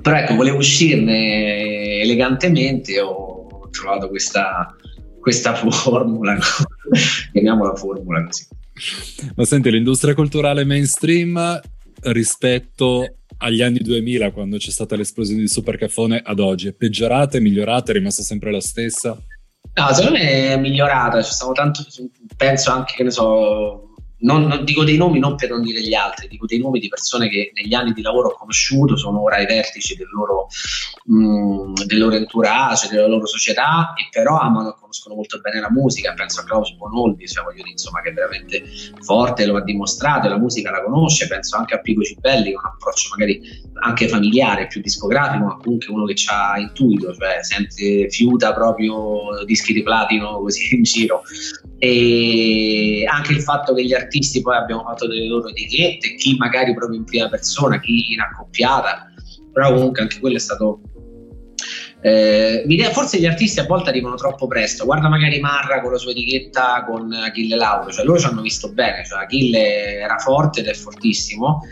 Però 0.00 0.16
ecco, 0.16 0.34
volevo 0.36 0.58
uscirne 0.58 2.00
elegantemente 2.00 2.94
e 2.94 3.00
ho 3.00 3.68
trovato 3.72 4.08
questa, 4.08 4.72
questa 5.18 5.52
formula, 5.56 6.38
chiamiamola 7.32 7.74
formula 7.74 8.24
così. 8.24 8.46
Ma 9.34 9.44
senti, 9.44 9.68
l'industria 9.68 10.14
culturale 10.14 10.64
mainstream 10.64 11.60
rispetto 12.02 13.16
agli 13.38 13.62
anni 13.62 13.78
2000, 13.78 14.30
quando 14.30 14.56
c'è 14.56 14.70
stata 14.70 14.96
l'esplosione 14.96 15.40
di 15.40 15.48
Supercafone, 15.48 16.22
ad 16.24 16.40
oggi, 16.40 16.68
è 16.68 16.72
peggiorata, 16.72 17.36
è 17.36 17.40
migliorata, 17.40 17.90
è 17.90 17.94
rimasta 17.94 18.22
sempre 18.22 18.50
la 18.50 18.60
stessa? 18.60 19.18
No, 19.74 19.92
secondo 19.92 20.18
me 20.18 20.52
è 20.52 20.58
migliorata, 20.58 21.22
ci 21.22 21.32
stiamo 21.32 21.52
tanto, 21.52 21.84
penso 22.36 22.70
anche, 22.70 22.94
che 22.96 23.02
ne 23.02 23.10
so, 23.10 23.85
non, 24.18 24.44
non, 24.44 24.64
dico 24.64 24.84
dei 24.84 24.96
nomi 24.96 25.18
non 25.18 25.36
per 25.36 25.50
non 25.50 25.62
dire 25.62 25.80
gli 25.82 25.94
altri, 25.94 26.28
dico 26.28 26.46
dei 26.46 26.58
nomi 26.58 26.78
di 26.78 26.88
persone 26.88 27.28
che 27.28 27.52
negli 27.54 27.74
anni 27.74 27.92
di 27.92 28.02
lavoro 28.02 28.28
ho 28.28 28.36
conosciuto, 28.36 28.96
sono 28.96 29.22
ora 29.22 29.36
ai 29.36 29.46
vertici 29.46 29.94
del 29.94 30.08
loro, 30.10 30.46
mh, 31.04 31.16
mm, 31.16 31.74
del 31.84 31.98
loro 31.98 32.14
entourage, 32.16 32.88
della 32.88 33.06
loro 33.06 33.26
società 33.26 33.92
e 33.94 34.08
però 34.10 34.38
amano 34.38 34.70
e 34.70 34.74
conoscono 34.80 35.16
molto 35.16 35.38
bene 35.40 35.60
la 35.60 35.70
musica, 35.70 36.14
penso 36.14 36.40
a 36.40 36.44
Klaus 36.44 36.74
Bonoldi, 36.76 37.26
cioè 37.28 37.44
voglio 37.44 37.56
dire, 37.56 37.70
insomma, 37.70 38.00
che 38.00 38.10
è 38.10 38.12
veramente 38.12 38.64
forte, 39.00 39.44
lo 39.44 39.56
ha 39.56 39.62
dimostrato, 39.62 40.28
la 40.28 40.38
musica 40.38 40.70
la 40.70 40.82
conosce, 40.82 41.26
penso 41.26 41.56
anche 41.56 41.74
a 41.74 41.80
Pico 41.80 42.02
Cibelli, 42.02 42.54
ha 42.54 42.58
un 42.58 42.72
approccio 42.72 43.10
magari 43.10 43.40
anche 43.82 44.08
familiare, 44.08 44.66
più 44.66 44.80
discografico, 44.80 45.44
ma 45.44 45.56
comunque 45.56 45.92
uno 45.92 46.06
che 46.06 46.14
ha 46.30 46.58
intuito, 46.58 47.14
cioè 47.14 47.42
sente, 47.42 48.08
fiuta 48.08 48.54
proprio 48.54 49.44
dischi 49.44 49.74
di 49.74 49.82
platino 49.82 50.40
così 50.40 50.74
in 50.74 50.82
giro. 50.82 51.22
E 51.78 53.04
anche 53.06 53.32
il 53.32 53.42
fatto 53.42 53.74
che 53.74 53.84
gli 53.84 53.92
artisti 53.92 54.40
poi 54.40 54.56
abbiamo 54.56 54.82
fatto 54.82 55.06
delle 55.06 55.26
loro 55.26 55.48
etichette, 55.48 56.14
chi 56.14 56.36
magari 56.36 56.74
proprio 56.74 56.98
in 56.98 57.04
prima 57.04 57.28
persona, 57.28 57.78
chi 57.80 58.12
in 58.12 58.20
accoppiata, 58.20 59.12
però 59.52 59.72
comunque 59.74 60.02
anche 60.02 60.18
quello 60.18 60.36
è 60.36 60.40
stato... 60.40 60.80
Eh, 62.02 62.64
forse 62.92 63.18
gli 63.18 63.26
artisti 63.26 63.58
a 63.58 63.64
volte 63.64 63.88
arrivano 63.88 64.14
troppo 64.14 64.46
presto, 64.46 64.84
guarda 64.84 65.08
magari 65.08 65.40
Marra 65.40 65.80
con 65.80 65.90
la 65.90 65.98
sua 65.98 66.12
etichetta 66.12 66.84
con 66.84 67.12
Achille 67.12 67.56
Lauro, 67.56 67.90
cioè 67.90 68.04
loro 68.04 68.18
ci 68.20 68.26
hanno 68.26 68.42
visto 68.42 68.72
bene, 68.72 69.04
cioè 69.04 69.24
Achille 69.24 69.98
era 69.98 70.18
forte 70.18 70.60
ed 70.60 70.66
è 70.66 70.74
fortissimo, 70.74 71.62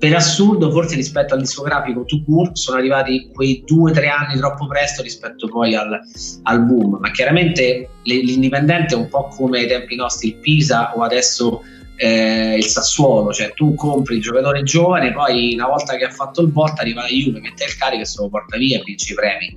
per 0.00 0.14
assurdo, 0.14 0.70
forse 0.70 0.96
rispetto 0.96 1.34
al 1.34 1.40
discografico 1.40 2.06
To 2.06 2.22
Court, 2.24 2.56
sono 2.56 2.78
arrivati 2.78 3.28
quei 3.34 3.62
due 3.66 3.90
o 3.90 3.94
tre 3.94 4.08
anni 4.08 4.38
troppo 4.38 4.66
presto 4.66 5.02
rispetto 5.02 5.46
poi 5.46 5.74
al, 5.74 6.00
al 6.44 6.64
boom. 6.64 6.96
Ma 6.98 7.10
chiaramente 7.10 7.90
l'indipendente 8.04 8.94
è 8.94 8.96
un 8.96 9.08
po' 9.08 9.28
come 9.28 9.58
ai 9.58 9.66
tempi 9.66 9.96
nostri 9.96 10.28
il 10.28 10.36
Pisa 10.36 10.96
o 10.96 11.02
adesso 11.02 11.62
eh, 11.96 12.56
il 12.56 12.64
Sassuolo, 12.64 13.30
cioè 13.30 13.52
tu 13.52 13.74
compri 13.74 14.14
il 14.14 14.22
giocatore 14.22 14.62
giovane, 14.62 15.12
poi 15.12 15.52
una 15.52 15.66
volta 15.66 15.94
che 15.96 16.04
ha 16.04 16.10
fatto 16.10 16.40
il 16.40 16.48
bot 16.48 16.78
arriva 16.78 17.02
la 17.02 17.08
Juve, 17.08 17.40
mette 17.40 17.64
il 17.64 17.76
carico 17.76 18.00
e 18.00 18.06
se 18.06 18.22
lo 18.22 18.30
porta 18.30 18.56
via 18.56 18.78
e 18.78 18.82
vince 18.82 19.12
i 19.12 19.16
premi. 19.16 19.54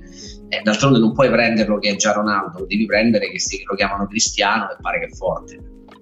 Eh, 0.50 0.60
d'altronde 0.62 0.98
non 0.98 1.14
puoi 1.14 1.30
prenderlo 1.30 1.78
che 1.78 1.88
è 1.88 1.96
già 1.96 2.12
Ronaldo, 2.12 2.58
lo 2.58 2.66
devi 2.66 2.84
prendere 2.84 3.30
che 3.30 3.40
si, 3.40 3.62
lo 3.64 3.74
chiamano 3.74 4.06
Cristiano 4.06 4.64
e 4.64 4.76
pare 4.78 4.98
che 4.98 5.06
è 5.06 5.10
forte. 5.16 5.58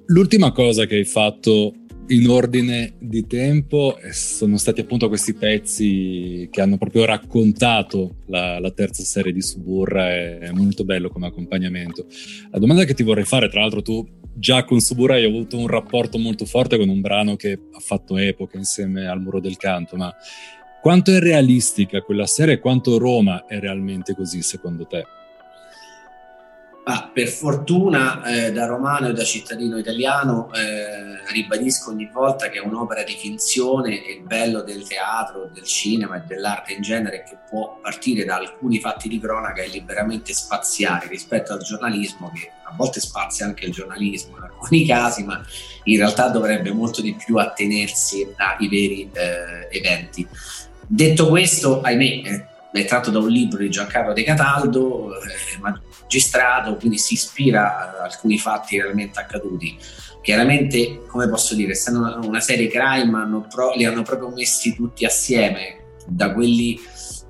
L'ultima 0.06 0.50
cosa 0.50 0.84
che 0.86 0.96
hai 0.96 1.04
fatto 1.04 1.72
in 2.08 2.28
ordine 2.28 2.94
di 2.98 3.26
tempo 3.26 3.98
sono 4.10 4.56
stati 4.58 4.80
appunto 4.80 5.08
questi 5.08 5.34
pezzi 5.34 6.48
che 6.50 6.60
hanno 6.60 6.76
proprio 6.76 7.04
raccontato 7.04 8.16
la, 8.26 8.58
la, 8.58 8.70
terza 8.72 9.02
serie 9.02 9.32
di 9.32 9.40
Suburra, 9.40 10.10
è 10.10 10.50
molto 10.52 10.84
bello 10.84 11.08
come 11.08 11.28
accompagnamento. 11.28 12.06
La 12.50 12.58
domanda 12.58 12.84
che 12.84 12.94
ti 12.94 13.02
vorrei 13.02 13.24
fare, 13.24 13.48
tra 13.48 13.60
l'altro 13.60 13.82
tu 13.82 14.06
già 14.34 14.64
con 14.64 14.80
Suburra 14.80 15.14
hai 15.14 15.24
avuto 15.24 15.56
un 15.58 15.68
rapporto 15.68 16.18
molto 16.18 16.44
forte 16.44 16.76
con 16.76 16.88
un 16.88 17.00
brano 17.00 17.36
che 17.36 17.52
ha 17.52 17.80
fatto 17.80 18.16
epoca 18.16 18.58
insieme 18.58 19.06
al 19.06 19.20
Muro 19.20 19.40
del 19.40 19.56
Canto, 19.56 19.96
ma 19.96 20.12
quanto 20.80 21.12
è 21.12 21.20
realistica 21.20 22.02
quella 22.02 22.26
serie 22.26 22.54
e 22.54 22.58
quanto 22.58 22.98
Roma 22.98 23.46
è 23.46 23.58
realmente 23.60 24.14
così 24.14 24.42
secondo 24.42 24.86
te? 24.86 25.04
Ah, 26.84 27.10
per 27.14 27.28
fortuna 27.28 28.24
eh, 28.24 28.50
da 28.50 28.66
romano 28.66 29.06
e 29.06 29.12
da 29.12 29.22
cittadino 29.22 29.78
italiano 29.78 30.52
eh, 30.52 31.30
ribadisco 31.30 31.90
ogni 31.90 32.10
volta 32.12 32.48
che 32.48 32.58
è 32.58 32.60
un'opera 32.60 33.04
di 33.04 33.12
finzione 33.12 34.04
e 34.04 34.14
il 34.14 34.22
bello 34.22 34.62
del 34.62 34.84
teatro, 34.84 35.48
del 35.54 35.62
cinema 35.62 36.16
e 36.16 36.22
dell'arte 36.26 36.72
in 36.72 36.82
genere 36.82 37.22
che 37.22 37.38
può 37.48 37.78
partire 37.80 38.24
da 38.24 38.34
alcuni 38.34 38.80
fatti 38.80 39.08
di 39.08 39.20
cronaca 39.20 39.62
e 39.62 39.68
liberamente 39.68 40.32
spaziare 40.32 41.06
rispetto 41.06 41.52
al 41.52 41.62
giornalismo 41.62 42.32
che 42.34 42.50
a 42.64 42.74
volte 42.74 42.98
spazia 42.98 43.46
anche 43.46 43.66
il 43.66 43.72
giornalismo 43.72 44.38
in 44.38 44.42
alcuni 44.42 44.82
casi 44.84 45.22
ma 45.22 45.40
in 45.84 45.98
realtà 45.98 46.30
dovrebbe 46.30 46.72
molto 46.72 47.00
di 47.00 47.14
più 47.14 47.36
attenersi 47.36 48.26
ai 48.36 48.68
veri 48.68 49.08
eh, 49.12 49.68
eventi. 49.70 50.26
Detto 50.84 51.28
questo, 51.28 51.80
ahimè, 51.80 52.04
eh, 52.04 52.46
è 52.72 52.84
tratto 52.86 53.10
da 53.10 53.18
un 53.18 53.28
libro 53.28 53.58
di 53.58 53.70
Giancarlo 53.70 54.12
De 54.12 54.22
Cataldo, 54.22 55.14
eh, 55.14 55.58
magistrato, 55.60 56.76
quindi 56.76 56.98
si 56.98 57.14
ispira 57.14 57.98
a 57.98 58.04
alcuni 58.04 58.38
fatti 58.38 58.80
realmente 58.80 59.20
accaduti. 59.20 59.76
Chiaramente, 60.22 61.02
come 61.06 61.28
posso 61.28 61.54
dire, 61.54 61.72
essendo 61.72 62.00
una, 62.00 62.18
una 62.22 62.40
serie 62.40 62.68
crime, 62.68 63.18
hanno 63.18 63.46
pro, 63.52 63.72
li 63.74 63.84
hanno 63.84 64.02
proprio 64.02 64.30
messi 64.30 64.74
tutti 64.74 65.04
assieme, 65.04 65.80
da 66.06 66.32
quelli 66.32 66.80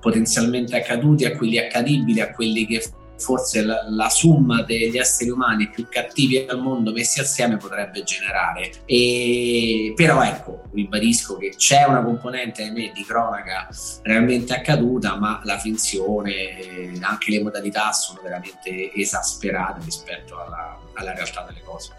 potenzialmente 0.00 0.76
accaduti 0.76 1.24
a 1.24 1.36
quelli 1.36 1.58
accadibili, 1.58 2.20
a 2.20 2.32
quelli 2.32 2.66
che 2.66 2.82
forse 3.22 3.62
la, 3.62 3.84
la, 3.88 4.08
summa 4.08 4.62
degli 4.62 4.98
esseri 4.98 5.30
umani 5.30 5.70
più 5.70 5.86
cattivi 5.88 6.44
al 6.48 6.60
mondo 6.60 6.92
messi 6.92 7.20
assieme 7.20 7.56
potrebbe 7.56 8.02
generare. 8.02 8.72
E, 8.84 9.92
però 9.96 10.22
ecco, 10.22 10.64
ribadisco 10.72 11.36
che 11.36 11.54
c'è 11.56 11.84
una 11.84 12.02
componente 12.02 12.62
ahimè, 12.62 12.92
di 12.92 13.04
cronaca 13.04 13.68
realmente 14.02 14.54
accaduta, 14.54 15.16
ma 15.16 15.40
la 15.44 15.58
finzione, 15.58 16.90
anche 17.00 17.30
le 17.30 17.42
modalità 17.42 17.92
sono 17.92 18.20
veramente 18.22 18.92
esasperate 18.94 19.80
rispetto 19.84 20.40
alla, 20.40 20.78
alla 20.94 21.14
realtà 21.14 21.44
delle 21.46 21.62
cose. 21.62 21.92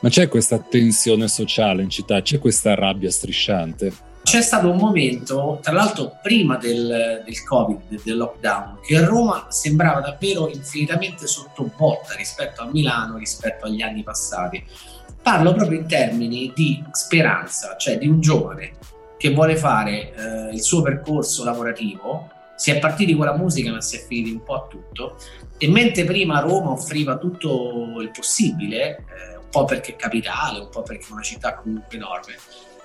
Ma 0.00 0.08
c'è 0.08 0.28
questa 0.28 0.58
tensione 0.58 1.28
sociale 1.28 1.82
in 1.82 1.90
città, 1.90 2.22
c'è 2.22 2.38
questa 2.38 2.74
rabbia 2.74 3.10
strisciante? 3.10 4.12
C'è 4.24 4.40
stato 4.40 4.70
un 4.70 4.78
momento, 4.78 5.58
tra 5.62 5.72
l'altro 5.72 6.16
prima 6.22 6.56
del, 6.56 7.22
del 7.22 7.44
Covid, 7.44 8.02
del 8.02 8.16
lockdown, 8.16 8.78
che 8.80 9.04
Roma 9.04 9.48
sembrava 9.50 10.00
davvero 10.00 10.48
infinitamente 10.48 11.26
sotto 11.26 11.70
botta 11.76 12.14
rispetto 12.14 12.62
a 12.62 12.70
Milano, 12.72 13.18
rispetto 13.18 13.66
agli 13.66 13.82
anni 13.82 14.02
passati. 14.02 14.64
Parlo 15.22 15.52
proprio 15.52 15.78
in 15.78 15.86
termini 15.86 16.50
di 16.54 16.82
speranza, 16.90 17.76
cioè 17.76 17.98
di 17.98 18.08
un 18.08 18.20
giovane 18.22 18.72
che 19.18 19.32
vuole 19.32 19.56
fare 19.56 20.14
eh, 20.14 20.54
il 20.54 20.62
suo 20.62 20.80
percorso 20.80 21.44
lavorativo, 21.44 22.30
si 22.56 22.70
è 22.70 22.78
partiti 22.78 23.14
con 23.14 23.26
la 23.26 23.36
musica 23.36 23.72
ma 23.72 23.82
si 23.82 23.96
è 23.96 24.04
finiti 24.06 24.30
un 24.30 24.42
po' 24.42 24.54
a 24.54 24.66
tutto 24.68 25.16
e 25.58 25.68
mentre 25.68 26.04
prima 26.04 26.40
Roma 26.40 26.70
offriva 26.70 27.18
tutto 27.18 28.00
il 28.00 28.10
possibile, 28.10 28.96
eh, 28.96 29.36
un 29.36 29.48
po' 29.50 29.66
perché 29.66 29.92
è 29.92 29.96
capitale, 29.96 30.60
un 30.60 30.68
po' 30.70 30.82
perché 30.82 31.08
è 31.08 31.12
una 31.12 31.22
città 31.22 31.56
comunque 31.56 31.96
enorme, 31.96 32.34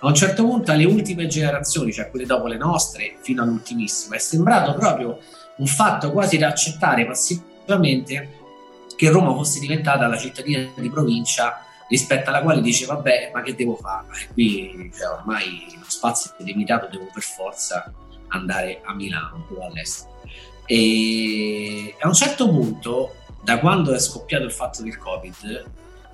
a 0.02 0.08
un 0.08 0.16
certo 0.16 0.46
punto 0.46 0.72
alle 0.72 0.86
ultime 0.86 1.28
generazioni, 1.28 1.92
cioè 1.92 2.10
quelle 2.10 2.26
dopo 2.26 2.48
le 2.48 2.58
nostre, 2.58 3.18
fino 3.22 3.44
all'ultimissima, 3.44 4.16
è 4.16 4.20
sembrato 4.20 4.74
proprio 4.74 5.20
un 5.58 5.68
fatto 5.68 6.12
quasi 6.12 6.38
da 6.38 6.48
accettare 6.48 7.06
passivamente 7.06 8.38
che 8.96 9.10
Roma 9.10 9.34
fosse 9.34 9.60
diventata 9.60 10.08
la 10.08 10.18
cittadina 10.18 10.72
di 10.76 10.90
provincia 10.90 11.64
rispetto 11.88 12.30
alla 12.30 12.42
quale 12.42 12.62
dice 12.62 12.86
vabbè 12.86 13.32
ma 13.34 13.42
che 13.42 13.56
devo 13.56 13.76
fare? 13.76 14.08
Qui 14.34 14.92
cioè, 14.96 15.08
ormai 15.08 15.68
lo 15.74 15.86
spazio 15.88 16.32
è 16.38 16.44
limitato, 16.44 16.88
devo 16.90 17.10
per 17.12 17.24
forza 17.24 17.92
andare 18.28 18.82
a 18.84 18.94
Milano 18.94 19.48
o 19.54 19.66
all'estero. 19.66 20.22
E 20.66 21.96
a 22.00 22.08
un 22.08 22.14
certo 22.14 22.48
punto, 22.48 23.16
da 23.42 23.60
quando 23.60 23.94
è 23.94 24.00
scoppiato 24.00 24.44
il 24.44 24.52
fatto 24.52 24.84
del 24.84 24.98
Covid, 24.98 25.66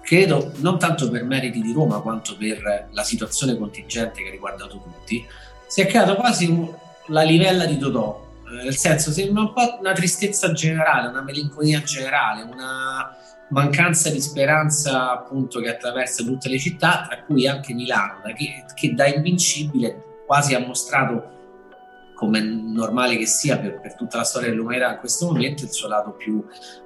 credo 0.06 0.52
non 0.58 0.78
tanto 0.78 1.10
per 1.10 1.24
meriti 1.26 1.62
di 1.62 1.74
Roma 1.74 2.00
quanto 2.00 2.38
per 2.38 2.90
la 2.92 3.04
situazione 3.04 3.58
contingente 3.58 4.22
che 4.22 4.28
ha 4.28 4.32
riguardato 4.32 4.80
tutti, 4.80 5.26
si 5.66 5.82
è 5.82 5.88
creato 5.88 6.16
quasi 6.16 6.46
un, 6.46 6.72
la 7.08 7.24
livella 7.24 7.66
di 7.66 7.78
Dodò, 7.78 8.24
eh, 8.48 8.64
nel 8.64 8.76
senso 8.76 9.12
sembra 9.12 9.42
un 9.42 9.54
po' 9.54 9.78
una 9.80 9.94
tristezza 9.94 10.52
generale, 10.52 11.08
una 11.08 11.24
melinconia 11.24 11.82
generale, 11.82 12.44
una 12.44 13.18
mancanza 13.50 14.12
di 14.12 14.22
speranza 14.22 15.12
appunto 15.12 15.60
che 15.60 15.70
attraversa 15.70 16.24
tutte 16.24 16.50
le 16.50 16.60
città, 16.60 17.06
tra 17.08 17.24
cui 17.24 17.48
anche 17.48 17.74
Milano, 17.74 18.22
che, 18.36 18.64
che 18.76 18.94
da 18.94 19.08
invincibile 19.08 20.22
quasi 20.28 20.54
ha 20.54 20.60
mostrato 20.60 21.34
come 22.14 22.40
normale 22.40 23.18
che 23.18 23.26
sia 23.26 23.58
per, 23.58 23.82
per, 23.82 23.96
tutta 23.96 24.18
la 24.18 24.24
storia 24.24 24.50
dell'umanità 24.50 24.92
in 24.92 25.00
questo 25.00 25.26
momento, 25.26 25.64
il 25.64 25.72
suo 25.72 25.88
lato 25.88 26.12
più, 26.12 26.44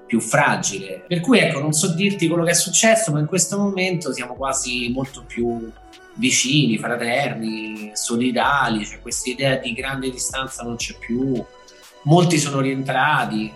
più, 0.10 0.19
fragile. 0.19 1.04
Per 1.08 1.19
cui 1.22 1.38
ecco, 1.38 1.60
non 1.60 1.72
so 1.72 1.93
dirti 1.93 2.28
quello 2.28 2.43
che 2.43 2.52
è 2.52 2.56
successo, 2.56 3.12
ma 3.12 3.19
in 3.19 3.28
questo 3.28 3.60
momento 3.60 4.12
siamo 4.12 4.34
quasi 4.34 4.89
molto 4.91 5.24
più 5.24 5.72
vicini, 6.15 6.80
fraterni, 6.80 7.91
solidali, 7.93 8.84
cioè 8.86 9.00
questa 9.02 9.30
idea 9.30 9.56
di 9.58 9.72
grande 9.74 10.10
distanza 10.10 10.63
non 10.63 10.76
c'è 10.78 10.95
più, 10.98 11.41
molti 12.04 12.39
sono 12.39 12.60
rientrati. 12.60 13.54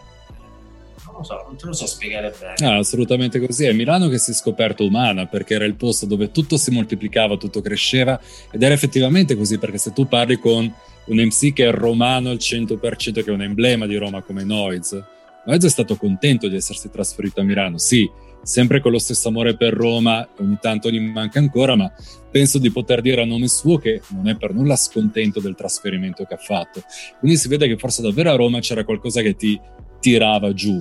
Non 1.05 1.15
lo 1.17 1.23
so, 1.23 1.43
non 1.45 1.57
te 1.57 1.65
lo 1.65 1.73
so 1.73 1.87
spiegare 1.87 2.33
bene. 2.39 2.55
No, 2.59 2.79
assolutamente 2.79 3.39
così. 3.39 3.65
È 3.65 3.73
Milano 3.73 4.07
che 4.07 4.19
si 4.19 4.31
è 4.31 4.33
scoperto 4.33 4.85
umana 4.85 5.25
perché 5.25 5.55
era 5.55 5.65
il 5.65 5.75
posto 5.75 6.05
dove 6.05 6.31
tutto 6.31 6.57
si 6.57 6.71
moltiplicava, 6.71 7.37
tutto 7.37 7.61
cresceva 7.61 8.19
ed 8.51 8.61
era 8.61 8.73
effettivamente 8.73 9.35
così 9.35 9.57
perché 9.57 9.77
se 9.77 9.91
tu 9.91 10.07
parli 10.07 10.37
con 10.37 10.71
un 11.05 11.17
MC 11.17 11.53
che 11.53 11.67
è 11.67 11.71
romano 11.71 12.29
al 12.29 12.37
100%, 12.37 13.23
che 13.23 13.25
è 13.25 13.29
un 13.31 13.41
emblema 13.41 13.85
di 13.85 13.97
Roma 13.97 14.21
come 14.21 14.43
Noiz. 14.43 15.03
Noiz 15.45 15.65
è 15.65 15.69
stato 15.69 15.95
contento 15.95 16.47
di 16.47 16.55
essersi 16.55 16.89
trasferito 16.89 17.41
a 17.41 17.43
Milano, 17.43 17.77
sì, 17.77 18.09
sempre 18.43 18.81
con 18.81 18.91
lo 18.91 18.99
stesso 18.99 19.27
amore 19.27 19.55
per 19.55 19.73
Roma, 19.73 20.27
ogni 20.39 20.57
tanto 20.61 20.89
gli 20.89 20.99
manca 20.99 21.39
ancora, 21.39 21.75
ma 21.75 21.91
penso 22.29 22.59
di 22.59 22.71
poter 22.71 23.01
dire 23.01 23.21
a 23.21 23.25
nome 23.25 23.47
suo 23.47 23.77
che 23.77 24.01
non 24.09 24.27
è 24.27 24.35
per 24.35 24.53
nulla 24.53 24.75
scontento 24.75 25.39
del 25.39 25.55
trasferimento 25.55 26.25
che 26.25 26.33
ha 26.33 26.37
fatto. 26.37 26.83
Quindi 27.19 27.37
si 27.37 27.47
vede 27.47 27.67
che 27.67 27.77
forse 27.77 28.01
davvero 28.01 28.31
a 28.31 28.35
Roma 28.35 28.59
c'era 28.59 28.83
qualcosa 28.83 29.21
che 29.21 29.35
ti 29.35 29.59
tirava 29.99 30.53
giù. 30.53 30.77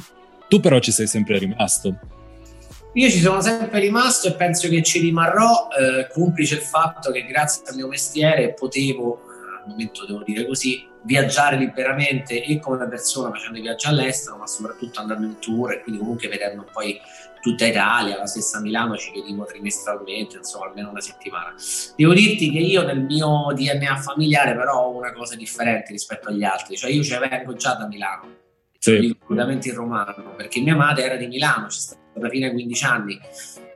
Tu 0.48 0.61
però 0.61 0.79
ci 0.81 0.92
sei 0.92 1.07
sempre 1.07 1.38
rimasto. 1.38 1.98
Io 2.94 3.09
ci 3.09 3.20
sono 3.20 3.40
sempre 3.40 3.81
rimasto 3.81 4.29
e 4.29 4.35
penso 4.35 4.68
che 4.68 4.83
ci 4.83 5.01
rimarrò, 5.01 5.68
eh, 5.70 6.09
complice 6.12 6.57
il 6.57 6.61
fatto 6.61 7.11
che 7.11 7.25
grazie 7.25 7.62
al 7.66 7.77
mio 7.77 7.88
mestiere 7.88 8.53
potevo 8.53 9.22
al 9.62 9.68
momento 9.68 10.05
devo 10.07 10.22
dire 10.22 10.46
così, 10.46 10.88
viaggiare 11.05 11.57
liberamente 11.57 12.42
e 12.42 12.59
come 12.59 12.87
persona 12.88 13.31
facendo 13.31 13.59
i 13.59 13.62
viaggi 13.62 13.87
all'estero, 13.87 14.37
ma 14.37 14.46
soprattutto 14.46 15.01
andando 15.01 15.27
in 15.27 15.38
tour 15.38 15.72
e 15.72 15.83
quindi 15.83 16.01
comunque 16.01 16.29
vedendo 16.29 16.66
poi 16.70 16.98
tutta 17.40 17.66
Italia, 17.66 18.18
la 18.18 18.27
stessa 18.27 18.61
Milano 18.61 18.96
ci 18.96 19.11
vediamo 19.12 19.44
trimestralmente, 19.44 20.37
insomma 20.37 20.66
almeno 20.66 20.90
una 20.90 21.01
settimana. 21.01 21.55
Devo 21.96 22.14
dirti 22.14 22.51
che 22.51 22.59
io 22.59 22.85
nel 22.85 23.01
mio 23.01 23.53
DNA 23.53 23.96
familiare 23.96 24.55
però 24.55 24.85
ho 24.85 24.96
una 24.96 25.12
cosa 25.12 25.35
differente 25.35 25.90
rispetto 25.90 26.29
agli 26.29 26.44
altri, 26.44 26.77
cioè 26.77 26.90
io 26.90 27.03
ci 27.03 27.16
vengo 27.16 27.55
già 27.55 27.75
da 27.75 27.88
Milano, 27.88 28.29
sì. 28.79 29.16
completamente 29.18 29.68
in 29.68 29.75
romano, 29.75 30.35
perché 30.37 30.61
mia 30.61 30.77
madre 30.77 31.05
era 31.05 31.16
di 31.16 31.27
Milano, 31.27 31.66
c'è 31.66 31.79
stata 31.79 32.29
fino 32.29 32.46
ai 32.46 32.53
15 32.53 32.85
anni 32.85 33.20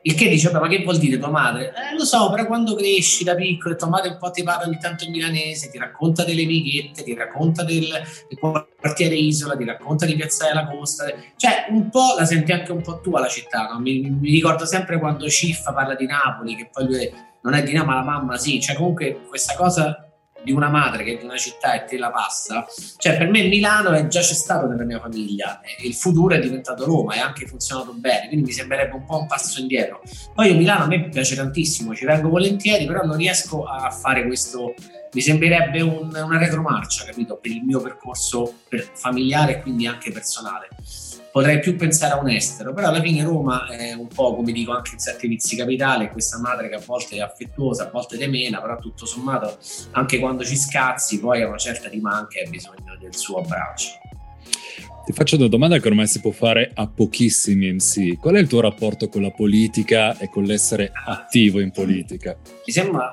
il 0.06 0.14
che 0.14 0.28
dice, 0.28 0.52
ma 0.52 0.68
che 0.68 0.84
vuol 0.84 0.98
dire 0.98 1.18
tua 1.18 1.30
madre? 1.30 1.74
Eh, 1.74 1.96
lo 1.96 2.04
so, 2.04 2.30
però 2.30 2.46
quando 2.46 2.76
cresci 2.76 3.24
da 3.24 3.34
piccolo 3.34 3.74
e 3.74 3.76
tua 3.76 3.88
madre 3.88 4.10
un 4.10 4.18
po' 4.18 4.30
ti 4.30 4.44
parla 4.44 4.66
ogni 4.66 4.78
tanto 4.78 5.02
in 5.02 5.10
milanese, 5.10 5.68
ti 5.68 5.78
racconta 5.78 6.24
delle 6.24 6.44
amichette, 6.44 7.02
ti 7.02 7.12
racconta 7.12 7.64
del, 7.64 7.88
del 8.28 8.38
quartiere 8.78 9.16
Isola, 9.16 9.56
ti 9.56 9.64
racconta 9.64 10.06
di 10.06 10.14
Piazza 10.14 10.46
della 10.46 10.68
Costa. 10.68 11.06
Cioè, 11.34 11.66
un 11.70 11.88
po' 11.90 12.14
la 12.16 12.24
senti 12.24 12.52
anche 12.52 12.70
un 12.70 12.82
po' 12.82 13.00
tu 13.00 13.10
la 13.10 13.26
città, 13.26 13.68
no? 13.72 13.80
mi, 13.80 13.98
mi, 14.08 14.30
ricordo 14.30 14.64
sempre 14.64 15.00
quando 15.00 15.28
Ciffa 15.28 15.72
parla 15.72 15.96
di 15.96 16.06
Napoli, 16.06 16.54
che 16.54 16.68
poi 16.72 16.86
lui 16.86 17.12
non 17.40 17.54
è 17.54 17.64
di 17.64 17.72
Napoli, 17.72 17.96
ma 17.96 18.00
la 18.04 18.04
mamma 18.04 18.36
sì. 18.36 18.60
Cioè, 18.60 18.76
comunque 18.76 19.22
questa 19.28 19.56
cosa 19.56 20.05
di 20.42 20.52
una 20.52 20.68
madre 20.68 21.04
che 21.04 21.14
è 21.14 21.18
di 21.18 21.24
una 21.24 21.36
città 21.36 21.74
e 21.74 21.84
te 21.84 21.98
la 21.98 22.10
passa, 22.10 22.66
cioè 22.98 23.16
per 23.16 23.28
me 23.28 23.42
Milano 23.44 23.90
è 23.90 24.06
già 24.06 24.20
c'è 24.20 24.34
stato 24.34 24.66
nella 24.66 24.84
mia 24.84 25.00
famiglia 25.00 25.60
e 25.60 25.86
il 25.86 25.94
futuro 25.94 26.34
è 26.34 26.38
diventato 26.38 26.84
Roma 26.84 27.14
e 27.14 27.18
anche 27.18 27.46
funzionato 27.46 27.92
bene, 27.92 28.28
quindi 28.28 28.46
mi 28.46 28.52
sembrerebbe 28.52 28.94
un 28.94 29.04
po' 29.04 29.18
un 29.18 29.26
passo 29.26 29.60
indietro. 29.60 30.02
Poi 30.34 30.54
Milano 30.54 30.84
a 30.84 30.86
me 30.86 31.08
piace 31.08 31.34
tantissimo, 31.34 31.94
ci 31.94 32.04
vengo 32.04 32.28
volentieri, 32.28 32.86
però 32.86 33.02
non 33.02 33.16
riesco 33.16 33.64
a 33.64 33.90
fare 33.90 34.26
questo 34.26 34.74
mi 35.12 35.22
sembrerebbe 35.22 35.80
un, 35.80 36.10
una 36.14 36.38
retromarcia, 36.38 37.04
capito? 37.04 37.38
Per 37.38 37.50
il 37.50 37.62
mio 37.62 37.80
percorso 37.80 38.52
per 38.68 38.86
familiare 38.92 39.56
e 39.56 39.60
quindi 39.62 39.86
anche 39.86 40.12
personale. 40.12 40.68
Potrei 41.36 41.60
più 41.60 41.76
pensare 41.76 42.14
a 42.14 42.18
un 42.18 42.30
estero, 42.30 42.72
però 42.72 42.88
alla 42.88 43.02
fine 43.02 43.22
Roma 43.22 43.66
è 43.66 43.92
un 43.92 44.08
po' 44.08 44.34
come 44.34 44.52
dico 44.52 44.72
anche 44.72 44.92
in 44.94 44.98
Sette 44.98 45.28
Vizi 45.28 45.54
Capitale, 45.54 46.10
questa 46.10 46.40
madre 46.40 46.70
che 46.70 46.76
a 46.76 46.82
volte 46.82 47.16
è 47.16 47.20
affettuosa, 47.20 47.88
a 47.88 47.90
volte 47.90 48.16
temena, 48.16 48.58
però 48.58 48.78
tutto 48.78 49.04
sommato 49.04 49.58
anche 49.90 50.18
quando 50.18 50.44
ci 50.44 50.56
scazzi 50.56 51.20
poi 51.20 51.42
a 51.42 51.48
una 51.48 51.58
certa 51.58 51.90
ti 51.90 52.00
manca 52.00 52.38
e 52.38 52.44
hai 52.44 52.48
bisogno 52.48 52.96
del 52.98 53.14
suo 53.14 53.40
abbraccio. 53.40 53.90
Ti 55.04 55.12
faccio 55.12 55.36
una 55.36 55.48
domanda 55.48 55.78
che 55.78 55.88
ormai 55.88 56.06
si 56.06 56.20
può 56.20 56.30
fare 56.30 56.70
a 56.72 56.88
pochissimi 56.88 57.70
MC. 57.70 58.18
Qual 58.18 58.34
è 58.36 58.38
il 58.38 58.48
tuo 58.48 58.62
rapporto 58.62 59.10
con 59.10 59.20
la 59.20 59.30
politica 59.30 60.16
e 60.16 60.30
con 60.30 60.44
l'essere 60.44 60.90
attivo 60.90 61.60
in 61.60 61.70
politica? 61.70 62.34
Mi 62.64 62.72
sembra 62.72 63.10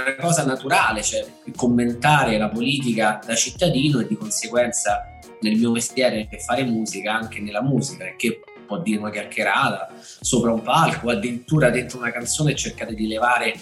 una 0.00 0.16
cosa 0.16 0.44
naturale, 0.44 1.02
cioè 1.02 1.26
commentare 1.54 2.38
la 2.38 2.48
politica 2.48 3.20
da 3.24 3.34
cittadino 3.34 4.00
e 4.00 4.06
di 4.06 4.16
conseguenza 4.16 5.18
nel 5.40 5.56
mio 5.56 5.70
mestiere 5.70 6.26
che 6.28 6.38
fare 6.38 6.64
musica 6.64 7.14
anche 7.14 7.40
nella 7.40 7.62
musica, 7.62 8.04
che 8.16 8.40
può 8.66 8.78
dire 8.78 8.98
una 8.98 9.10
chiacchierata 9.10 9.88
sopra 10.20 10.52
un 10.52 10.62
palco, 10.62 11.10
addirittura 11.10 11.70
dentro 11.70 11.98
una 11.98 12.10
canzone 12.10 12.54
cercate 12.54 12.94
di 12.94 13.06
levare 13.06 13.54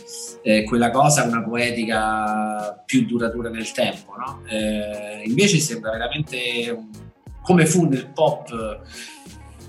eh, 0.43 0.65
quella 0.65 0.91
cosa 0.91 1.23
a 1.23 1.27
una 1.27 1.43
poetica 1.43 2.83
più 2.85 3.05
duratura 3.05 3.51
nel 3.51 3.71
tempo. 3.73 4.15
No? 4.17 4.43
Eh, 4.49 5.23
invece 5.27 5.59
sembra 5.59 5.91
veramente 5.91 6.87
come 7.43 7.67
fu 7.67 7.85
nel 7.85 8.07
pop 8.07 8.81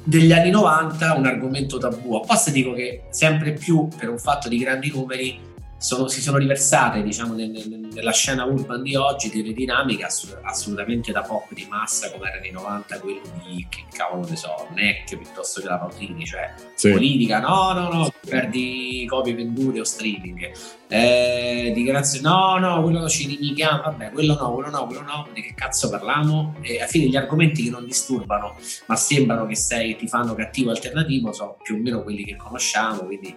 degli 0.04 0.32
anni 0.32 0.52
90 0.52 1.16
un 1.16 1.26
argomento 1.26 1.78
tabù. 1.78 2.16
Apposta 2.16 2.52
dico 2.52 2.74
che 2.74 3.04
sempre 3.10 3.54
più 3.54 3.88
per 3.88 4.10
un 4.10 4.18
fatto 4.18 4.48
di 4.48 4.58
grandi 4.58 4.90
numeri 4.90 5.54
sono, 5.78 6.08
si 6.08 6.22
sono 6.22 6.38
riversate 6.38 7.04
diciamo, 7.04 7.34
nel, 7.34 7.50
nel, 7.50 7.85
nella 7.96 8.12
scena 8.12 8.44
urban 8.44 8.84
di 8.84 8.96
oggi 8.96 9.30
delle 9.30 9.54
dinamiche 9.54 10.04
ass- 10.04 10.38
assolutamente 10.42 11.12
da 11.12 11.22
pop 11.22 11.52
di 11.54 11.66
massa 11.70 12.12
come 12.12 12.30
erano 12.30 12.46
i 12.46 12.52
90 12.52 13.00
quelli 13.00 13.22
di 13.44 13.66
che 13.70 13.86
cavolo 13.92 14.28
ne 14.28 14.36
so 14.36 14.68
Neck 14.74 15.18
piuttosto 15.18 15.62
che 15.62 15.68
la 15.68 15.78
Pautini 15.78 16.26
cioè 16.26 16.54
sì. 16.76 16.92
politica 16.92 17.40
no 17.40 17.72
no 17.72 17.92
no 17.92 18.12
perdi 18.28 19.06
copie 19.10 19.34
vendute 19.34 19.80
o 19.80 19.84
streaming 19.86 20.52
eh, 20.88 21.72
dichiarazione 21.74 22.28
no 22.28 22.58
no 22.58 22.82
quello 22.84 23.08
ci 23.08 23.28
rimighiamo 23.28 23.82
vabbè 23.84 24.12
quello 24.12 24.36
no 24.36 24.54
quello 24.54 24.70
no 24.70 24.86
quello 24.86 25.02
no 25.02 25.28
di 25.34 25.42
che 25.42 25.54
cazzo 25.56 25.90
parliamo 25.90 26.56
e 26.62 26.78
alla 26.78 26.88
fine 26.88 27.08
gli 27.08 27.16
argomenti 27.16 27.64
che 27.64 27.70
non 27.70 27.86
disturbano 27.86 28.56
ma 28.88 28.96
sembrano 28.98 29.46
che 29.46 29.56
sei 29.56 29.96
ti 29.96 30.08
fanno 30.08 30.36
cattivo 30.36 30.72
alternativo 30.72 31.32
sono 31.32 31.58
più 31.64 31.76
o 31.76 31.80
meno 31.80 32.04
quelli 32.04 32.26
che 32.26 32.36
conosciamo 32.36 33.06
quindi 33.06 33.36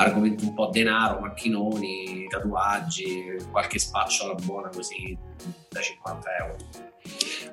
argomenti 0.00 0.44
un 0.44 0.54
po' 0.54 0.70
denaro, 0.72 1.20
macchinoni, 1.20 2.26
tatuaggi, 2.28 3.36
qualche 3.50 3.78
spacciola 4.00 4.34
buona 4.34 4.68
così 4.68 5.16
da 5.68 5.80
50 5.80 6.28
euro. 6.40 6.56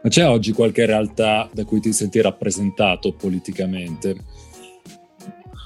Ma 0.01 0.09
c'è 0.09 0.27
oggi 0.27 0.51
qualche 0.53 0.85
realtà 0.85 1.49
da 1.51 1.65
cui 1.65 1.79
ti 1.79 1.91
senti 1.91 2.21
rappresentato 2.21 3.13
politicamente? 3.13 4.15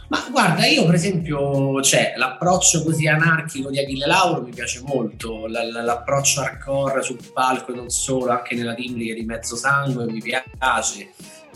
Ma 0.10 0.28
guarda, 0.30 0.66
io 0.66 0.86
per 0.86 0.96
esempio, 0.96 1.82
cioè, 1.82 2.14
l'approccio 2.18 2.84
così 2.84 3.08
anarchico 3.08 3.70
di 3.70 3.80
Achille 3.80 4.06
Lauro 4.06 4.42
mi 4.42 4.52
piace 4.52 4.82
molto, 4.86 5.48
l- 5.48 5.84
l'approccio 5.84 6.42
hardcore 6.42 7.02
sul 7.02 7.20
palco 7.32 7.72
e 7.72 7.76
non 7.76 7.90
solo, 7.90 8.32
anche 8.32 8.56
nella 8.56 8.74
timbrica 8.74 9.14
di 9.14 9.24
mezzo 9.24 9.56
sangue 9.56 10.06
mi 10.12 10.20
piace 10.20 11.12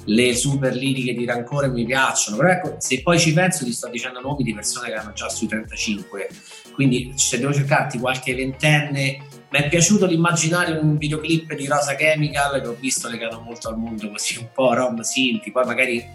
le 0.06 0.36
super 0.36 0.74
liriche 0.76 1.14
di 1.14 1.26
rancore 1.26 1.68
mi 1.68 1.84
piacciono, 1.84 2.38
però 2.38 2.50
ecco, 2.50 2.76
se 2.78 3.02
poi 3.02 3.20
ci 3.20 3.34
penso 3.34 3.66
ti 3.66 3.74
sto 3.74 3.90
dicendo 3.90 4.22
nomi 4.22 4.44
di 4.44 4.54
persone 4.54 4.88
che 4.88 4.94
hanno 4.94 5.14
già 5.14 5.30
sui 5.30 5.48
35, 5.48 6.30
quindi 6.76 7.14
se 7.16 7.40
devo 7.40 7.54
cercarti 7.54 7.98
qualche 7.98 8.36
ventenne, 8.36 9.18
mi 9.50 9.60
è 9.60 9.70
piaciuto 9.70 10.06
l'immaginario 10.06 10.80
in 10.80 10.86
un 10.86 10.98
videoclip 10.98 11.56
di 11.56 11.66
Rosa 11.66 11.96
Chemical 11.96 12.62
che 12.62 12.68
ho 12.68 12.76
visto 12.78 13.08
legato 13.08 13.40
molto 13.40 13.70
al 13.70 13.78
mondo 13.78 14.10
così 14.10 14.38
un 14.38 14.50
po' 14.54 14.74
rom 14.74 15.00
sinti, 15.00 15.52
poi 15.52 15.66
magari 15.66 16.06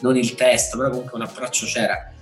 non 0.00 0.16
il 0.16 0.34
testo, 0.34 0.76
però 0.76 0.90
comunque 0.90 1.16
un 1.16 1.24
approccio 1.24 1.66
c'era. 1.66 2.12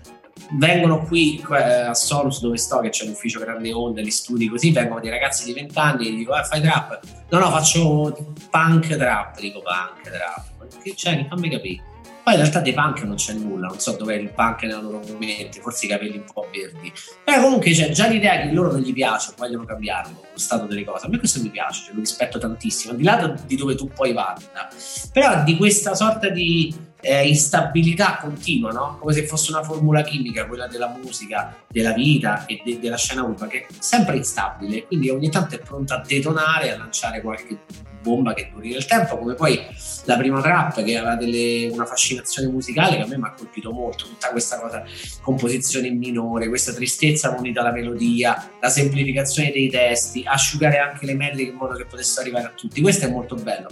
Vengono 0.52 1.02
qui 1.02 1.42
a 1.48 1.94
Solus 1.94 2.40
dove 2.40 2.58
sto 2.58 2.80
che 2.80 2.90
c'è 2.90 3.06
l'ufficio 3.06 3.40
grande 3.40 3.72
onde 3.72 4.02
gli 4.02 4.10
studi 4.10 4.48
così 4.48 4.70
vengono 4.70 5.00
dei 5.00 5.10
ragazzi 5.10 5.44
di 5.44 5.52
20 5.52 5.78
anni 5.78 6.08
e 6.08 6.14
dico 6.14 6.32
ah, 6.32 6.42
fai 6.42 6.60
trap. 6.60 7.00
No 7.30 7.38
no 7.38 7.50
faccio 7.50 8.34
punk 8.50 8.96
trap. 8.96 9.40
Dico 9.40 9.62
punk 9.62 10.10
trap. 10.10 10.82
Che 10.82 10.94
c'è? 10.94 11.26
Fammi 11.28 11.50
capire 11.50 11.82
poi 12.28 12.36
in 12.36 12.42
realtà 12.42 12.60
dei 12.60 12.74
punk 12.74 13.02
non 13.04 13.14
c'è 13.16 13.32
nulla, 13.32 13.68
non 13.68 13.80
so 13.80 13.92
dov'è 13.92 14.16
il 14.16 14.28
punk 14.28 14.64
nella 14.64 14.82
loro 14.82 15.00
mente, 15.18 15.60
forse 15.60 15.86
i 15.86 15.88
capelli 15.88 16.18
un 16.18 16.24
po' 16.30 16.46
verdi. 16.52 16.92
Però 17.24 17.40
comunque 17.40 17.70
c'è 17.70 17.88
già 17.88 18.06
l'idea 18.06 18.42
che 18.42 18.52
loro 18.52 18.70
non 18.70 18.82
gli 18.82 18.92
piace, 18.92 19.32
vogliono 19.34 19.64
cambiarlo, 19.64 20.26
lo 20.32 20.38
stato 20.38 20.66
delle 20.66 20.84
cose. 20.84 21.06
A 21.06 21.08
me 21.08 21.18
questo 21.18 21.40
mi 21.40 21.48
piace, 21.48 21.84
cioè, 21.86 21.94
lo 21.94 22.00
rispetto 22.00 22.38
tantissimo, 22.38 22.92
al 22.92 22.98
di 22.98 23.04
là 23.04 23.34
di 23.46 23.56
dove 23.56 23.74
tu 23.76 23.88
poi 23.88 24.12
vada. 24.12 24.68
Però 25.10 25.42
di 25.42 25.56
questa 25.56 25.94
sorta 25.94 26.28
di 26.28 26.74
eh, 27.00 27.28
instabilità 27.28 28.18
continua, 28.20 28.72
no? 28.72 28.96
come 28.98 29.12
se 29.12 29.26
fosse 29.26 29.52
una 29.52 29.62
formula 29.62 30.02
chimica, 30.02 30.46
quella 30.46 30.66
della 30.66 30.88
musica, 30.88 31.56
della 31.68 31.92
vita 31.92 32.46
e 32.46 32.60
de- 32.64 32.78
della 32.78 32.96
scena 32.96 33.22
urba, 33.22 33.46
che 33.46 33.66
è 33.66 33.66
sempre 33.78 34.16
instabile, 34.16 34.86
quindi 34.86 35.10
ogni 35.10 35.30
tanto 35.30 35.54
è 35.54 35.58
pronta 35.58 35.96
a 35.96 36.04
detonare, 36.06 36.72
a 36.72 36.78
lanciare 36.78 37.20
qualche 37.20 37.58
bomba 38.00 38.32
che 38.32 38.50
duri 38.52 38.70
nel 38.70 38.86
tempo, 38.86 39.18
come 39.18 39.34
poi 39.34 39.60
la 40.04 40.16
prima 40.16 40.40
trap 40.40 40.82
che 40.82 40.96
aveva 40.96 41.16
delle, 41.16 41.68
una 41.70 41.84
fascinazione 41.84 42.48
musicale 42.48 42.96
che 42.96 43.02
a 43.02 43.06
me 43.06 43.18
mi 43.18 43.26
ha 43.26 43.32
colpito 43.32 43.72
molto, 43.72 44.04
tutta 44.04 44.28
questa 44.30 44.58
cosa, 44.58 44.82
composizione 45.20 45.88
in 45.88 45.98
minore, 45.98 46.48
questa 46.48 46.72
tristezza 46.72 47.34
unita 47.36 47.60
alla 47.60 47.72
melodia, 47.72 48.50
la 48.60 48.68
semplificazione 48.68 49.50
dei 49.50 49.68
testi, 49.68 50.22
asciugare 50.24 50.78
anche 50.78 51.06
le 51.06 51.14
metriche 51.14 51.50
in 51.50 51.56
modo 51.56 51.74
che 51.74 51.84
potessero 51.84 52.22
arrivare 52.22 52.46
a 52.46 52.52
tutti, 52.54 52.80
questo 52.80 53.06
è 53.06 53.10
molto 53.10 53.34
bello. 53.34 53.68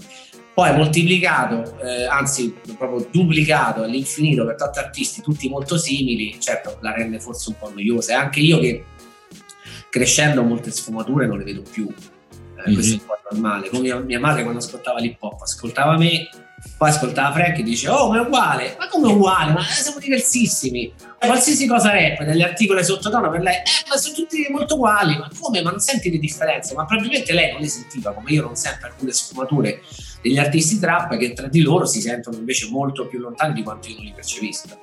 Poi 0.57 0.75
moltiplicato, 0.75 1.79
eh, 1.81 2.07
anzi 2.07 2.57
proprio 2.79 3.07
duplicato 3.11 3.83
all'infinito 3.83 4.47
per 4.47 4.55
tanti 4.55 4.79
artisti, 4.79 5.21
tutti 5.21 5.51
molto 5.51 5.77
simili, 5.77 6.41
certo 6.41 6.79
la 6.81 6.95
rende 6.95 7.21
forse 7.21 7.51
un 7.51 7.59
po' 7.59 7.71
noiosa. 7.71 8.13
E 8.13 8.15
anche 8.15 8.41
io 8.41 8.59
che 8.59 8.85
crescendo 9.91 10.43
molte 10.43 10.71
sfumature 10.71 11.27
non 11.27 11.37
le 11.37 11.45
vedo 11.45 11.61
più 11.61 11.87
mm-hmm. 12.67 12.75
questo 12.75 12.97
è 12.97 12.99
un 13.01 13.07
po' 13.07 13.19
normale. 13.31 13.69
Come 13.69 13.83
mia, 13.83 13.99
mia 13.99 14.21
madre 14.21 14.43
quando 14.43 14.61
ascoltava 14.61 14.99
l'hip 14.99 15.23
hop, 15.23 15.43
ascoltava 15.43 15.97
me, 15.97 16.29
poi 16.77 16.89
ascoltava 16.89 17.33
Frank 17.33 17.59
e 17.59 17.63
dice 17.63 17.89
oh 17.89 18.11
ma 18.11 18.19
è 18.19 18.21
uguale, 18.21 18.77
ma 18.79 18.89
come 18.89 19.13
uguale, 19.13 19.53
ma 19.53 19.63
siamo 19.63 19.99
diversissimi. 19.99 20.93
Qualsiasi 21.27 21.67
cosa 21.67 21.93
rap, 21.93 22.23
degli 22.25 22.43
articoli 22.43 22.85
sottotono 22.85 23.31
per 23.31 23.41
lei, 23.41 23.57
eh 23.57 23.89
ma 23.89 23.97
sono 23.97 24.15
tutti 24.15 24.47
molto 24.51 24.75
uguali, 24.75 25.17
ma 25.17 25.29
come, 25.39 25.63
ma 25.63 25.71
non 25.71 25.81
senti 25.81 26.11
le 26.11 26.19
differenze? 26.19 26.75
Ma 26.75 26.85
probabilmente 26.85 27.33
lei 27.33 27.53
non 27.53 27.61
le 27.61 27.69
sentiva, 27.69 28.13
come 28.13 28.31
io 28.31 28.43
non 28.43 28.57
sento 28.57 28.87
alcune 28.87 29.13
sfumature 29.13 29.83
degli 30.23 30.39
artisti 30.39 30.79
trap 30.79 31.17
che 31.17 31.33
tra 31.33 31.49
di 31.49 31.61
loro 31.61 31.87
si 31.87 32.01
sentono 32.01 32.37
invece 32.37 32.69
molto 32.71 33.07
più 33.07 33.19
lontani 33.19 33.55
di 33.55 33.63
quanto 33.63 33.89
io 33.89 33.97
non 33.97 34.05
li 34.05 34.13
percepisca. 34.15 34.79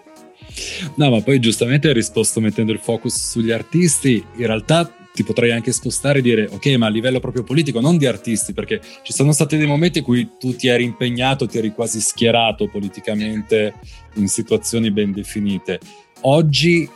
No, 0.96 1.10
ma 1.10 1.22
poi 1.22 1.40
giustamente 1.40 1.88
hai 1.88 1.94
risposto 1.94 2.40
mettendo 2.40 2.72
il 2.72 2.80
focus 2.80 3.32
sugli 3.32 3.52
artisti, 3.52 4.24
in 4.36 4.46
realtà 4.46 4.92
ti 5.14 5.24
potrei 5.24 5.52
anche 5.52 5.72
spostare 5.72 6.20
e 6.20 6.22
dire 6.22 6.48
ok 6.50 6.66
ma 6.78 6.88
a 6.88 6.90
livello 6.90 7.20
proprio 7.20 7.44
politico 7.44 7.80
non 7.80 7.98
di 7.98 8.08
artisti 8.08 8.52
perché 8.52 8.82
ci 9.04 9.14
sono 9.14 9.32
stati 9.32 9.58
dei 9.58 9.68
momenti 9.68 10.00
in 10.00 10.04
cui 10.04 10.32
tu 10.40 10.56
ti 10.56 10.68
eri 10.68 10.84
impegnato 10.84 11.46
ti 11.46 11.60
eri 11.60 11.72
quasi 11.72 12.02
schierato 12.02 12.68
politicamente 12.68 13.76
in 14.16 14.28
situazioni 14.28 14.90
ben 14.90 15.12
definite 15.12 15.80
oggi 16.24 16.90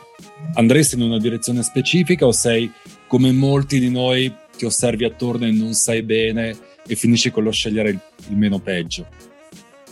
andresti 0.54 0.96
in 0.96 1.02
una 1.02 1.20
direzione 1.20 1.64
specifica 1.64 2.26
o 2.26 2.32
sei 2.32 2.72
come 3.08 3.32
molti 3.32 3.80
di 3.80 3.90
noi 3.90 4.34
ti 4.56 4.66
osservi 4.66 5.06
attorno 5.06 5.46
e 5.46 5.52
non 5.52 5.74
sai 5.74 6.04
bene 6.04 6.58
e 6.86 6.96
finisci 6.96 7.32
con 7.32 7.44
lo 7.44 7.52
scegliere 7.52 7.90
il, 7.90 8.38
meno 8.38 8.60
peggio 8.60 9.08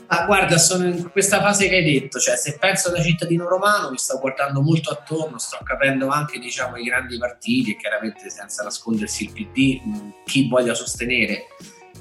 Ah, 0.07 0.25
guarda, 0.25 0.59
sono 0.59 0.85
in 0.85 1.09
questa 1.09 1.41
fase 1.41 1.67
che 1.67 1.77
hai 1.77 1.83
detto, 1.83 2.19
cioè 2.19 2.35
se 2.35 2.57
penso 2.59 2.91
da 2.91 3.01
cittadino 3.01 3.47
romano 3.47 3.89
mi 3.89 3.97
sto 3.97 4.19
guardando 4.19 4.61
molto 4.61 4.91
attorno, 4.91 5.39
sto 5.39 5.57
capendo 5.63 6.09
anche 6.09 6.37
diciamo, 6.37 6.77
i 6.77 6.83
grandi 6.83 7.17
partiti 7.17 7.71
e 7.71 7.75
chiaramente 7.75 8.29
senza 8.29 8.63
nascondersi 8.63 9.23
il 9.23 9.31
PD, 9.31 9.81
chi 10.25 10.47
voglia 10.47 10.75
sostenere. 10.75 11.47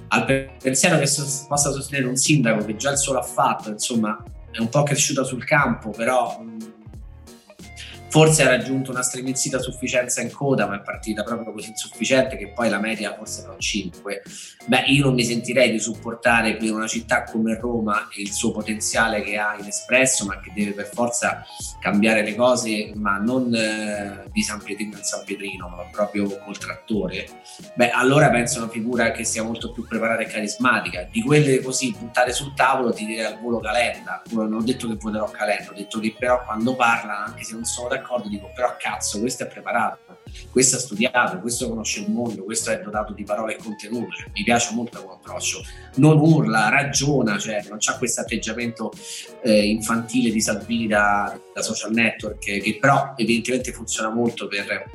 Al 0.09 0.27
pensiero 0.61 0.99
che 0.99 1.07
so- 1.07 1.47
possa 1.49 1.73
sostenere 1.73 2.07
un 2.07 2.17
sindaco 2.17 2.63
che 2.67 2.77
già 2.77 2.91
il 2.91 2.99
solo 2.99 3.21
ha 3.21 3.23
fatto, 3.23 3.71
insomma, 3.71 4.23
è 4.51 4.59
un 4.59 4.69
po' 4.69 4.83
cresciuta 4.83 5.25
sul 5.25 5.45
campo, 5.45 5.89
però 5.89 6.41
mh, 6.41 6.74
forse 8.15 8.45
ha 8.45 8.49
raggiunto 8.49 8.93
una 8.93 9.03
stremenzita 9.03 9.59
sufficienza 9.59 10.21
in 10.21 10.31
coda, 10.31 10.69
ma 10.69 10.77
è 10.77 10.83
partita 10.83 11.25
proprio 11.25 11.53
così 11.53 11.71
insufficiente 11.71 12.37
che 12.37 12.53
poi 12.53 12.69
la 12.69 12.79
media 12.79 13.13
forse 13.13 13.43
fa 13.43 13.51
un 13.51 13.59
5. 13.59 14.23
Beh, 14.67 14.85
io 14.87 15.07
non 15.07 15.15
mi 15.15 15.25
sentirei 15.25 15.73
di 15.73 15.81
supportare 15.81 16.55
per 16.55 16.71
una 16.71 16.87
città 16.87 17.25
come 17.25 17.59
Roma 17.59 18.07
e 18.15 18.23
il 18.23 18.33
suo 18.33 18.53
potenziale 18.53 19.21
che 19.21 19.37
ha 19.37 19.57
in 19.59 19.67
espresso, 19.67 20.27
ma 20.27 20.39
che 20.39 20.53
deve 20.55 20.75
per 20.75 20.91
forza 20.95 21.45
cambiare 21.81 22.23
le 22.23 22.37
cose, 22.37 22.93
ma 22.95 23.19
non 23.19 23.53
eh, 23.53 24.29
di 24.31 24.43
San 24.43 24.63
Pietrino 24.63 24.97
in 24.97 25.03
San 25.03 25.25
Pietrino, 25.25 25.69
ma 25.69 25.83
proprio 25.91 26.39
col 26.39 26.57
trattore. 26.57 27.27
Beh, 27.75 27.91
allora 27.91 28.31
penso 28.31 28.59
una 28.59 28.71
figura 28.71 29.11
che 29.11 29.25
sia 29.25 29.43
molto 29.43 29.73
più 29.73 29.89
preparata 29.89 30.23
e 30.23 30.27
carismatica. 30.27 31.03
Di 31.11 31.21
quelle 31.21 31.61
così 31.61 31.93
buttate 31.99 32.33
sul 32.33 32.55
tavolo 32.55 32.93
ti 32.93 33.05
direi 33.05 33.25
al 33.25 33.41
volo 33.41 33.59
Calenda. 33.59 34.23
Non 34.31 34.53
ho 34.53 34.63
detto 34.63 34.87
che 34.87 34.95
voterò 34.95 35.29
Calenda, 35.31 35.73
ho 35.73 35.75
detto 35.75 35.99
che 35.99 36.15
però 36.17 36.45
quando 36.45 36.77
parla, 36.77 37.25
anche 37.25 37.43
se 37.43 37.55
non 37.55 37.65
sono 37.65 37.89
d'accordo, 37.89 38.03
d'accordo, 38.05 38.29
dico 38.29 38.51
però 38.55 38.77
cazzo, 38.79 39.19
questo 39.19 39.45
è 39.45 39.47
preparato, 39.47 40.19
questo 40.51 40.77
ha 40.77 40.79
studiato, 40.79 41.41
questo 41.41 41.69
conosce 41.69 42.01
il 42.01 42.11
mondo, 42.11 42.45
questo 42.45 42.71
è 42.71 42.81
dotato 42.81 43.15
di 43.15 43.25
parole 43.25 43.57
e 43.57 43.63
contenuti, 43.63 44.17
cioè, 44.17 44.31
mi 44.33 44.45
piace 44.45 44.75
molto 44.75 45.01
come 45.01 45.15
approccio, 45.15 45.63
non 45.97 46.19
urla, 46.19 46.69
ragiona, 46.69 47.39
cioè 47.39 47.65
non 47.69 47.79
c'ha 47.79 47.97
questo 47.97 48.21
atteggiamento 48.21 48.93
eh, 49.43 49.67
infantile 49.67 50.31
di 50.31 50.41
Salvini 50.41 50.87
da, 50.87 51.39
da 51.53 51.63
social 51.63 51.93
network 51.93 52.39
che, 52.39 52.61
che 52.61 52.79
però 52.79 53.15
evidentemente 53.17 53.73
funziona 53.73 54.11
molto 54.11 54.47
per 54.47 54.91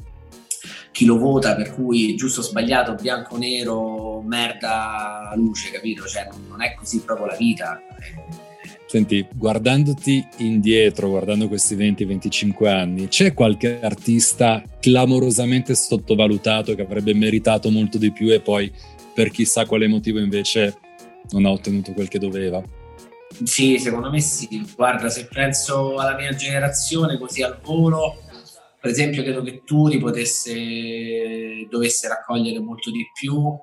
chi 0.92 1.06
lo 1.06 1.18
vota, 1.18 1.56
per 1.56 1.74
cui 1.74 2.16
giusto 2.16 2.42
o 2.42 2.44
sbagliato, 2.44 2.96
bianco 2.96 3.38
nero, 3.38 4.22
merda, 4.22 5.32
luce, 5.36 5.72
capito? 5.72 6.06
Cioè 6.06 6.28
non 6.48 6.62
è 6.62 6.74
così 6.74 7.02
proprio 7.02 7.28
la 7.28 7.36
vita. 7.36 7.82
Senti, 8.90 9.24
guardandoti 9.32 10.28
indietro, 10.38 11.10
guardando 11.10 11.48
questi 11.48 11.76
20-25 11.76 12.68
anni, 12.68 13.08
c'è 13.08 13.36
qualche 13.36 13.80
artista 13.82 14.64
clamorosamente 14.80 15.76
sottovalutato 15.76 16.74
che 16.74 16.82
avrebbe 16.82 17.14
meritato 17.14 17.70
molto 17.70 18.00
di 18.00 18.12
più 18.12 18.34
e 18.34 18.40
poi 18.40 18.74
per 19.14 19.30
chissà 19.30 19.68
quale 19.68 19.88
motivo 19.88 20.18
invece 20.18 20.76
non 21.30 21.46
ha 21.46 21.52
ottenuto 21.52 21.94
quel 21.94 22.08
che 22.08 22.18
doveva? 22.18 22.64
Sì, 23.44 23.78
secondo 23.78 24.10
me 24.10 24.20
sì. 24.22 24.66
Guarda, 24.76 25.08
se 25.10 25.28
penso 25.28 25.98
alla 25.98 26.16
mia 26.16 26.34
generazione 26.34 27.20
così 27.20 27.44
al 27.44 27.60
volo, 27.62 28.24
per 28.82 28.90
esempio 28.90 29.22
credo 29.22 29.44
che 29.44 29.62
Turi 29.66 30.00
potesse, 30.00 31.68
dovesse 31.70 32.08
raccogliere 32.08 32.60
molto 32.60 32.90
di 32.90 33.06
più, 33.14 33.56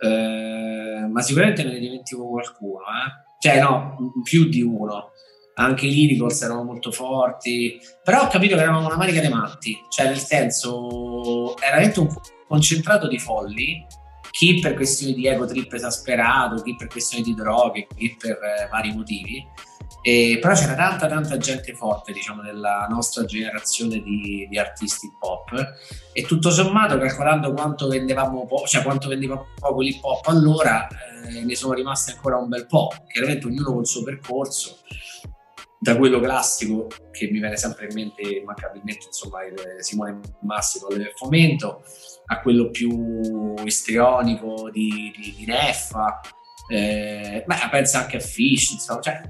eh, 0.00 1.06
ma 1.10 1.22
sicuramente 1.22 1.64
me 1.64 1.72
ne 1.72 1.78
dimentico 1.78 2.28
qualcuno, 2.28 2.80
eh? 2.80 3.28
Cioè 3.40 3.58
no, 3.58 3.96
più 4.22 4.48
di 4.48 4.62
uno. 4.62 5.12
Anche 5.54 5.86
i 5.86 5.92
Lyricals 5.92 6.42
erano 6.42 6.62
molto 6.62 6.92
forti, 6.92 7.80
però 8.04 8.24
ho 8.24 8.28
capito 8.28 8.54
che 8.54 8.62
eravamo 8.62 8.86
una 8.86 8.96
manica 8.96 9.20
dei 9.20 9.30
matti, 9.30 9.76
cioè 9.88 10.06
nel 10.06 10.18
senso 10.18 11.56
era 11.58 11.72
veramente 11.72 12.00
un 12.00 12.08
concentrato 12.46 13.08
di 13.08 13.18
folli, 13.18 13.84
chi 14.30 14.60
per 14.60 14.74
questioni 14.74 15.14
di 15.14 15.26
ego 15.26 15.44
trip 15.44 15.72
esasperato, 15.72 16.62
chi 16.62 16.74
per 16.76 16.86
questioni 16.86 17.22
di 17.22 17.34
droghe, 17.34 17.86
chi 17.94 18.16
per 18.18 18.38
eh, 18.42 18.68
vari 18.70 18.92
motivi. 18.92 19.46
E, 20.02 20.38
però 20.40 20.54
c'era 20.54 20.74
tanta 20.74 21.06
tanta 21.08 21.36
gente 21.36 21.74
forte 21.74 22.12
diciamo 22.12 22.40
nella 22.40 22.86
nostra 22.88 23.26
generazione 23.26 24.00
di, 24.00 24.46
di 24.48 24.58
artisti 24.58 25.12
pop 25.18 25.50
e 26.14 26.22
tutto 26.22 26.50
sommato 26.50 26.96
calcolando 26.96 27.52
quanto 27.52 27.86
vendevamo 27.86 28.46
po- 28.46 28.66
cioè 28.66 28.82
quanto 28.82 29.08
vendeva 29.08 29.44
poco 29.58 29.82
l'hip 29.82 30.02
hop 30.02 30.26
allora 30.28 30.88
eh, 30.88 31.44
ne 31.44 31.54
sono 31.54 31.74
rimasti 31.74 32.12
ancora 32.12 32.38
un 32.38 32.48
bel 32.48 32.66
po'. 32.66 32.88
Chiaramente 33.12 33.46
ognuno 33.46 33.74
col 33.74 33.86
suo 33.86 34.02
percorso, 34.02 34.78
da 35.78 35.96
quello 35.96 36.20
classico 36.20 36.88
che 37.10 37.30
mi 37.30 37.38
viene 37.38 37.56
sempre 37.56 37.86
in 37.86 37.94
mente 37.94 38.22
immancabilmente 38.22 39.06
insomma 39.06 39.44
il 39.44 39.56
Simone 39.78 40.20
Massimo 40.40 40.88
del 40.88 41.10
fomento 41.14 41.82
a 42.30 42.40
quello 42.40 42.70
più 42.70 43.54
istrionico 43.64 44.70
di, 44.70 45.12
di, 45.16 45.34
di 45.36 45.44
Neffa 45.46 46.20
eh, 46.68 47.42
beh, 47.44 47.68
pensa 47.70 48.00
anche 48.00 48.18
a 48.18 48.20
Fish 48.20 48.70
insomma 48.70 49.00
cioè, 49.00 49.20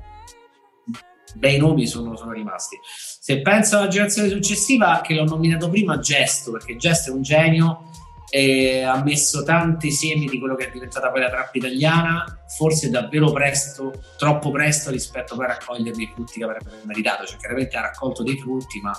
bei 1.34 1.58
nomi 1.58 1.86
sono, 1.86 2.16
sono, 2.16 2.32
rimasti 2.32 2.78
se 2.84 3.40
penso 3.40 3.78
alla 3.78 3.88
generazione 3.88 4.28
successiva 4.28 5.00
che 5.02 5.14
l'ho 5.14 5.24
nominato 5.24 5.70
prima 5.70 5.98
Gesto 5.98 6.52
perché 6.52 6.76
Gesto 6.76 7.10
è 7.10 7.14
un 7.14 7.22
genio 7.22 7.90
e 8.32 8.82
ha 8.82 9.02
messo 9.02 9.42
tanti 9.42 9.90
semi 9.90 10.26
di 10.26 10.38
quello 10.38 10.54
che 10.54 10.68
è 10.68 10.70
diventata 10.70 11.10
poi 11.10 11.20
la 11.20 11.28
trappa 11.28 11.58
italiana, 11.58 12.24
forse 12.56 12.88
davvero 12.88 13.32
presto, 13.32 13.92
troppo 14.16 14.52
presto 14.52 14.90
rispetto 14.90 15.34
a 15.34 15.46
raccogliere 15.46 15.96
dei 15.96 16.08
frutti 16.14 16.38
che 16.38 16.44
avrebbe 16.44 16.70
meritato, 16.84 17.26
cioè 17.26 17.38
chiaramente 17.38 17.76
ha 17.76 17.80
raccolto 17.80 18.22
dei 18.22 18.38
frutti, 18.38 18.80
ma 18.80 18.92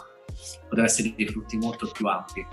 poteva 0.68 0.86
essere 0.86 1.14
dei 1.16 1.28
frutti 1.28 1.56
molto 1.56 1.90
più 1.94 2.08
ampi. 2.08 2.46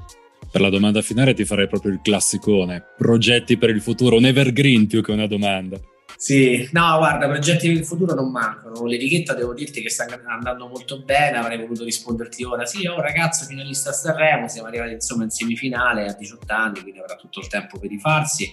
Per 0.51 0.61
la 0.61 0.70
domanda 0.70 1.03
finale 1.03 1.34
ti 1.34 1.44
farei 1.44 1.68
proprio 1.68 1.92
il 1.92 2.01
classicone, 2.03 2.82
progetti 2.96 3.59
per 3.59 3.70
il 3.70 3.82
futuro, 3.82 4.16
un 4.16 4.24
evergreen 4.24 4.86
più 4.86 5.03
che 5.03 5.12
una 5.12 5.26
domanda. 5.26 5.78
Sì, 6.16 6.68
no, 6.72 6.96
guarda, 6.96 7.28
progetti 7.28 7.68
per 7.68 7.76
il 7.76 7.84
futuro 7.84 8.12
non 8.12 8.32
mancano. 8.32 8.84
L'etichetta 8.86 9.34
devo 9.34 9.55
dirti 9.55 9.80
che 9.80 9.88
sta 9.88 10.05
andando 10.26 10.66
molto 10.66 11.01
bene. 11.03 11.36
Avrei 11.36 11.59
voluto 11.59 11.84
risponderti 11.84 12.42
ora. 12.42 12.64
Sì, 12.64 12.84
oh 12.88 13.01
ragazzo, 13.01 13.44
finalista 13.44 13.90
a 13.90 13.92
Sanremo. 13.92 14.49
Siamo 14.49 14.66
arrivati 14.66 14.94
insomma 14.94 15.22
in 15.22 15.30
semifinale 15.30 16.09
a 16.09 16.14
18 16.14 16.53
anni, 16.53 16.80
quindi 16.80 16.99
avrà 16.99 17.14
tutto 17.14 17.38
il 17.38 17.46
tempo 17.46 17.78
per 17.78 17.90
rifarsi. 17.90 18.53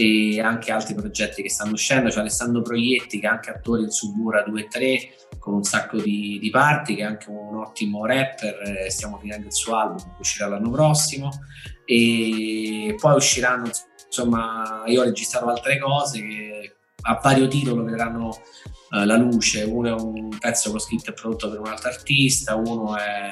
E 0.00 0.40
anche 0.40 0.70
altri 0.70 0.94
progetti 0.94 1.42
che 1.42 1.50
stanno 1.50 1.72
uscendo. 1.72 2.08
C'è 2.08 2.20
Alessandro 2.20 2.62
Proietti, 2.62 3.18
che 3.18 3.26
è 3.26 3.30
anche 3.30 3.50
attore 3.50 3.82
in 3.82 3.90
Subura 3.90 4.42
2 4.42 4.60
e 4.60 4.68
3, 4.68 4.98
con 5.40 5.54
un 5.54 5.64
sacco 5.64 6.00
di, 6.00 6.38
di 6.40 6.50
parti, 6.50 6.94
che 6.94 7.02
è 7.02 7.04
anche 7.04 7.30
un 7.30 7.56
ottimo 7.56 8.06
rapper. 8.06 8.86
Stiamo 8.88 9.18
finendo 9.18 9.46
il 9.46 9.52
suo 9.52 9.76
album, 9.76 10.14
uscirà 10.20 10.48
l'anno 10.48 10.70
prossimo. 10.70 11.30
E 11.84 12.94
poi 12.96 13.16
usciranno, 13.16 13.68
insomma, 14.06 14.84
io 14.86 15.00
ho 15.00 15.04
registrato 15.04 15.46
altre 15.46 15.78
cose 15.80 16.20
che 16.20 16.76
a 17.02 17.20
vario 17.22 17.48
titolo 17.48 17.82
vedranno 17.84 18.28
uh, 18.28 19.04
la 19.04 19.16
luce. 19.16 19.62
Uno 19.64 19.88
è 19.88 20.00
un 20.00 20.28
pezzo 20.38 20.70
che 20.70 20.76
ho 20.76 20.80
scritto 20.80 21.10
e 21.10 21.14
prodotto 21.14 21.50
per 21.50 21.60
un 21.60 21.66
altro 21.66 21.88
artista, 21.88 22.54
uno 22.54 22.96
è 22.96 23.30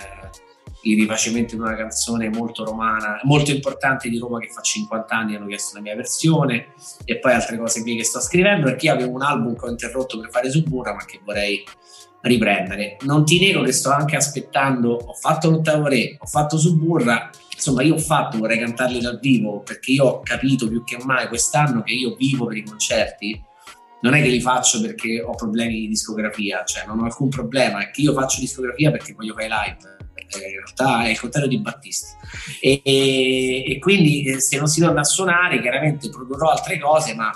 il 0.86 1.00
rifacimento 1.00 1.56
di 1.56 1.60
una 1.60 1.74
canzone 1.74 2.28
molto 2.28 2.64
romana, 2.64 3.20
molto 3.24 3.50
importante 3.50 4.08
di 4.08 4.18
Roma 4.18 4.38
che 4.38 4.48
fa 4.48 4.60
50 4.60 5.14
anni, 5.14 5.34
hanno 5.34 5.46
chiesto 5.46 5.74
la 5.74 5.80
mia 5.80 5.96
versione 5.96 6.68
e 7.04 7.18
poi 7.18 7.32
altre 7.32 7.58
cose 7.58 7.82
mie 7.82 7.96
che 7.96 8.04
sto 8.04 8.20
scrivendo 8.20 8.66
perché 8.66 8.88
avevo 8.88 9.12
un 9.12 9.22
album 9.22 9.56
che 9.56 9.66
ho 9.66 9.70
interrotto 9.70 10.20
per 10.20 10.30
fare 10.30 10.50
Suburra 10.50 10.94
ma 10.94 11.04
che 11.04 11.20
vorrei 11.24 11.64
riprendere. 12.20 12.96
Non 13.00 13.24
ti 13.24 13.40
nego 13.40 13.62
che 13.62 13.72
sto 13.72 13.90
anche 13.90 14.16
aspettando, 14.16 14.92
ho 14.92 15.14
fatto 15.14 15.50
l'ottavo 15.50 15.88
re, 15.88 16.16
ho 16.18 16.26
fatto 16.26 16.56
Suburra, 16.56 17.30
insomma 17.52 17.82
io 17.82 17.94
ho 17.94 17.98
fatto, 17.98 18.38
vorrei 18.38 18.58
cantarli 18.58 19.00
dal 19.00 19.18
vivo 19.18 19.62
perché 19.62 19.92
io 19.92 20.04
ho 20.04 20.20
capito 20.22 20.68
più 20.68 20.84
che 20.84 20.98
mai 21.04 21.26
quest'anno 21.28 21.82
che 21.82 21.92
io 21.92 22.14
vivo 22.14 22.46
per 22.46 22.58
i 22.58 22.64
concerti 22.64 23.44
non 24.02 24.14
è 24.14 24.22
che 24.22 24.28
li 24.28 24.40
faccio 24.40 24.80
perché 24.80 25.20
ho 25.20 25.34
problemi 25.34 25.80
di 25.80 25.88
discografia, 25.88 26.62
cioè 26.64 26.84
non 26.86 27.00
ho 27.00 27.04
alcun 27.04 27.28
problema, 27.28 27.80
è 27.80 27.90
che 27.90 28.02
io 28.02 28.12
faccio 28.12 28.40
discografia 28.40 28.92
perché 28.92 29.14
voglio 29.14 29.34
fare 29.34 29.48
live. 29.48 29.95
In 30.34 30.40
realtà 30.40 31.04
è 31.04 31.10
il 31.10 31.20
contrario 31.20 31.48
di 31.48 31.58
Battisti. 31.58 32.14
E, 32.60 32.80
e, 32.82 33.64
e, 33.66 33.78
quindi 33.78 34.24
eh, 34.24 34.40
se 34.40 34.58
non 34.58 34.66
si 34.66 34.80
torna 34.80 35.00
a 35.00 35.04
suonare 35.04 35.60
chiaramente 35.60 36.08
produrrò 36.08 36.50
altre 36.50 36.78
cose 36.78 37.14
ma 37.14 37.30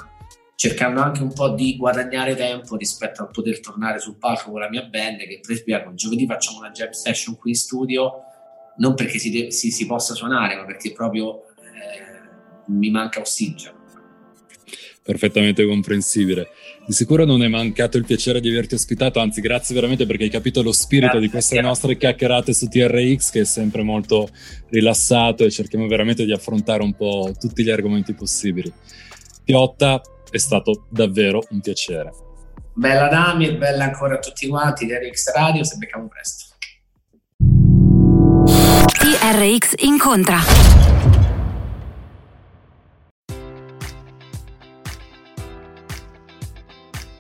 cercando 0.55 1.01
anche 1.01 1.23
un 1.23 1.33
po' 1.33 1.51
di 1.51 1.77
guadagnare 1.77 2.35
tempo 2.35 2.77
rispetto 2.77 3.23
a 3.23 3.27
poter 3.27 3.61
tornare 3.61 3.99
sul 3.99 4.17
palco 4.19 4.51
con 4.51 4.61
la 4.61 4.69
mia 4.69 4.83
band 4.83 5.21
che 5.21 5.41
per 5.41 5.57
spiego 5.57 5.95
giovedì 5.95 6.27
facciamo 6.27 6.59
una 6.59 6.71
jam 6.71 6.91
session 6.91 7.39
qui 7.39 7.51
in 7.51 7.57
studio 7.57 8.13
non 8.77 8.95
perché 8.95 9.19
si, 9.19 9.31
de- 9.31 9.51
si, 9.51 9.71
si 9.71 9.87
possa 9.87 10.13
suonare 10.15 10.57
ma 10.57 10.67
perché 10.67 10.93
proprio 10.93 11.47
eh, 11.57 12.29
mi 12.67 12.91
manca 12.91 13.21
ossigeno 13.21 13.80
perfettamente 15.03 15.65
comprensibile. 15.67 16.49
Di 16.87 16.93
sicuro 16.93 17.25
non 17.25 17.43
è 17.43 17.49
mancato 17.49 17.97
il 17.97 18.05
piacere 18.05 18.41
di 18.41 18.49
averti 18.49 18.75
ospitato, 18.75 19.21
anzi 19.21 19.41
grazie 19.41 19.75
veramente 19.75 20.07
perché 20.07 20.25
hai 20.25 20.31
capito 20.31 20.63
lo 20.63 20.73
spirito 20.73 21.13
grazie, 21.13 21.21
di 21.21 21.31
queste 21.31 21.61
nostre 21.61 21.97
chiacchierate 21.97 22.53
su 22.53 22.69
TRX 22.69 23.31
che 23.31 23.41
è 23.41 23.45
sempre 23.45 23.83
molto 23.83 24.29
rilassato 24.69 25.45
e 25.45 25.51
cerchiamo 25.51 25.87
veramente 25.87 26.25
di 26.25 26.33
affrontare 26.33 26.83
un 26.83 26.95
po' 26.95 27.33
tutti 27.39 27.63
gli 27.63 27.71
argomenti 27.71 28.15
possibili. 28.15 28.73
Piotta, 29.45 30.01
è 30.31 30.39
stato 30.39 30.87
davvero 30.89 31.43
un 31.51 31.61
piacere. 31.61 32.13
Bella 32.73 33.09
Dami 33.09 33.49
e 33.49 33.57
bella 33.57 33.85
ancora 33.85 34.15
a 34.15 34.19
tutti 34.19 34.47
quanti, 34.47 34.87
TRX 34.87 35.33
Radio, 35.35 35.65
se 35.65 35.77
becchiamo 35.77 36.09
presto. 36.09 36.55
TRX 39.01 39.75
incontra. 39.83 41.20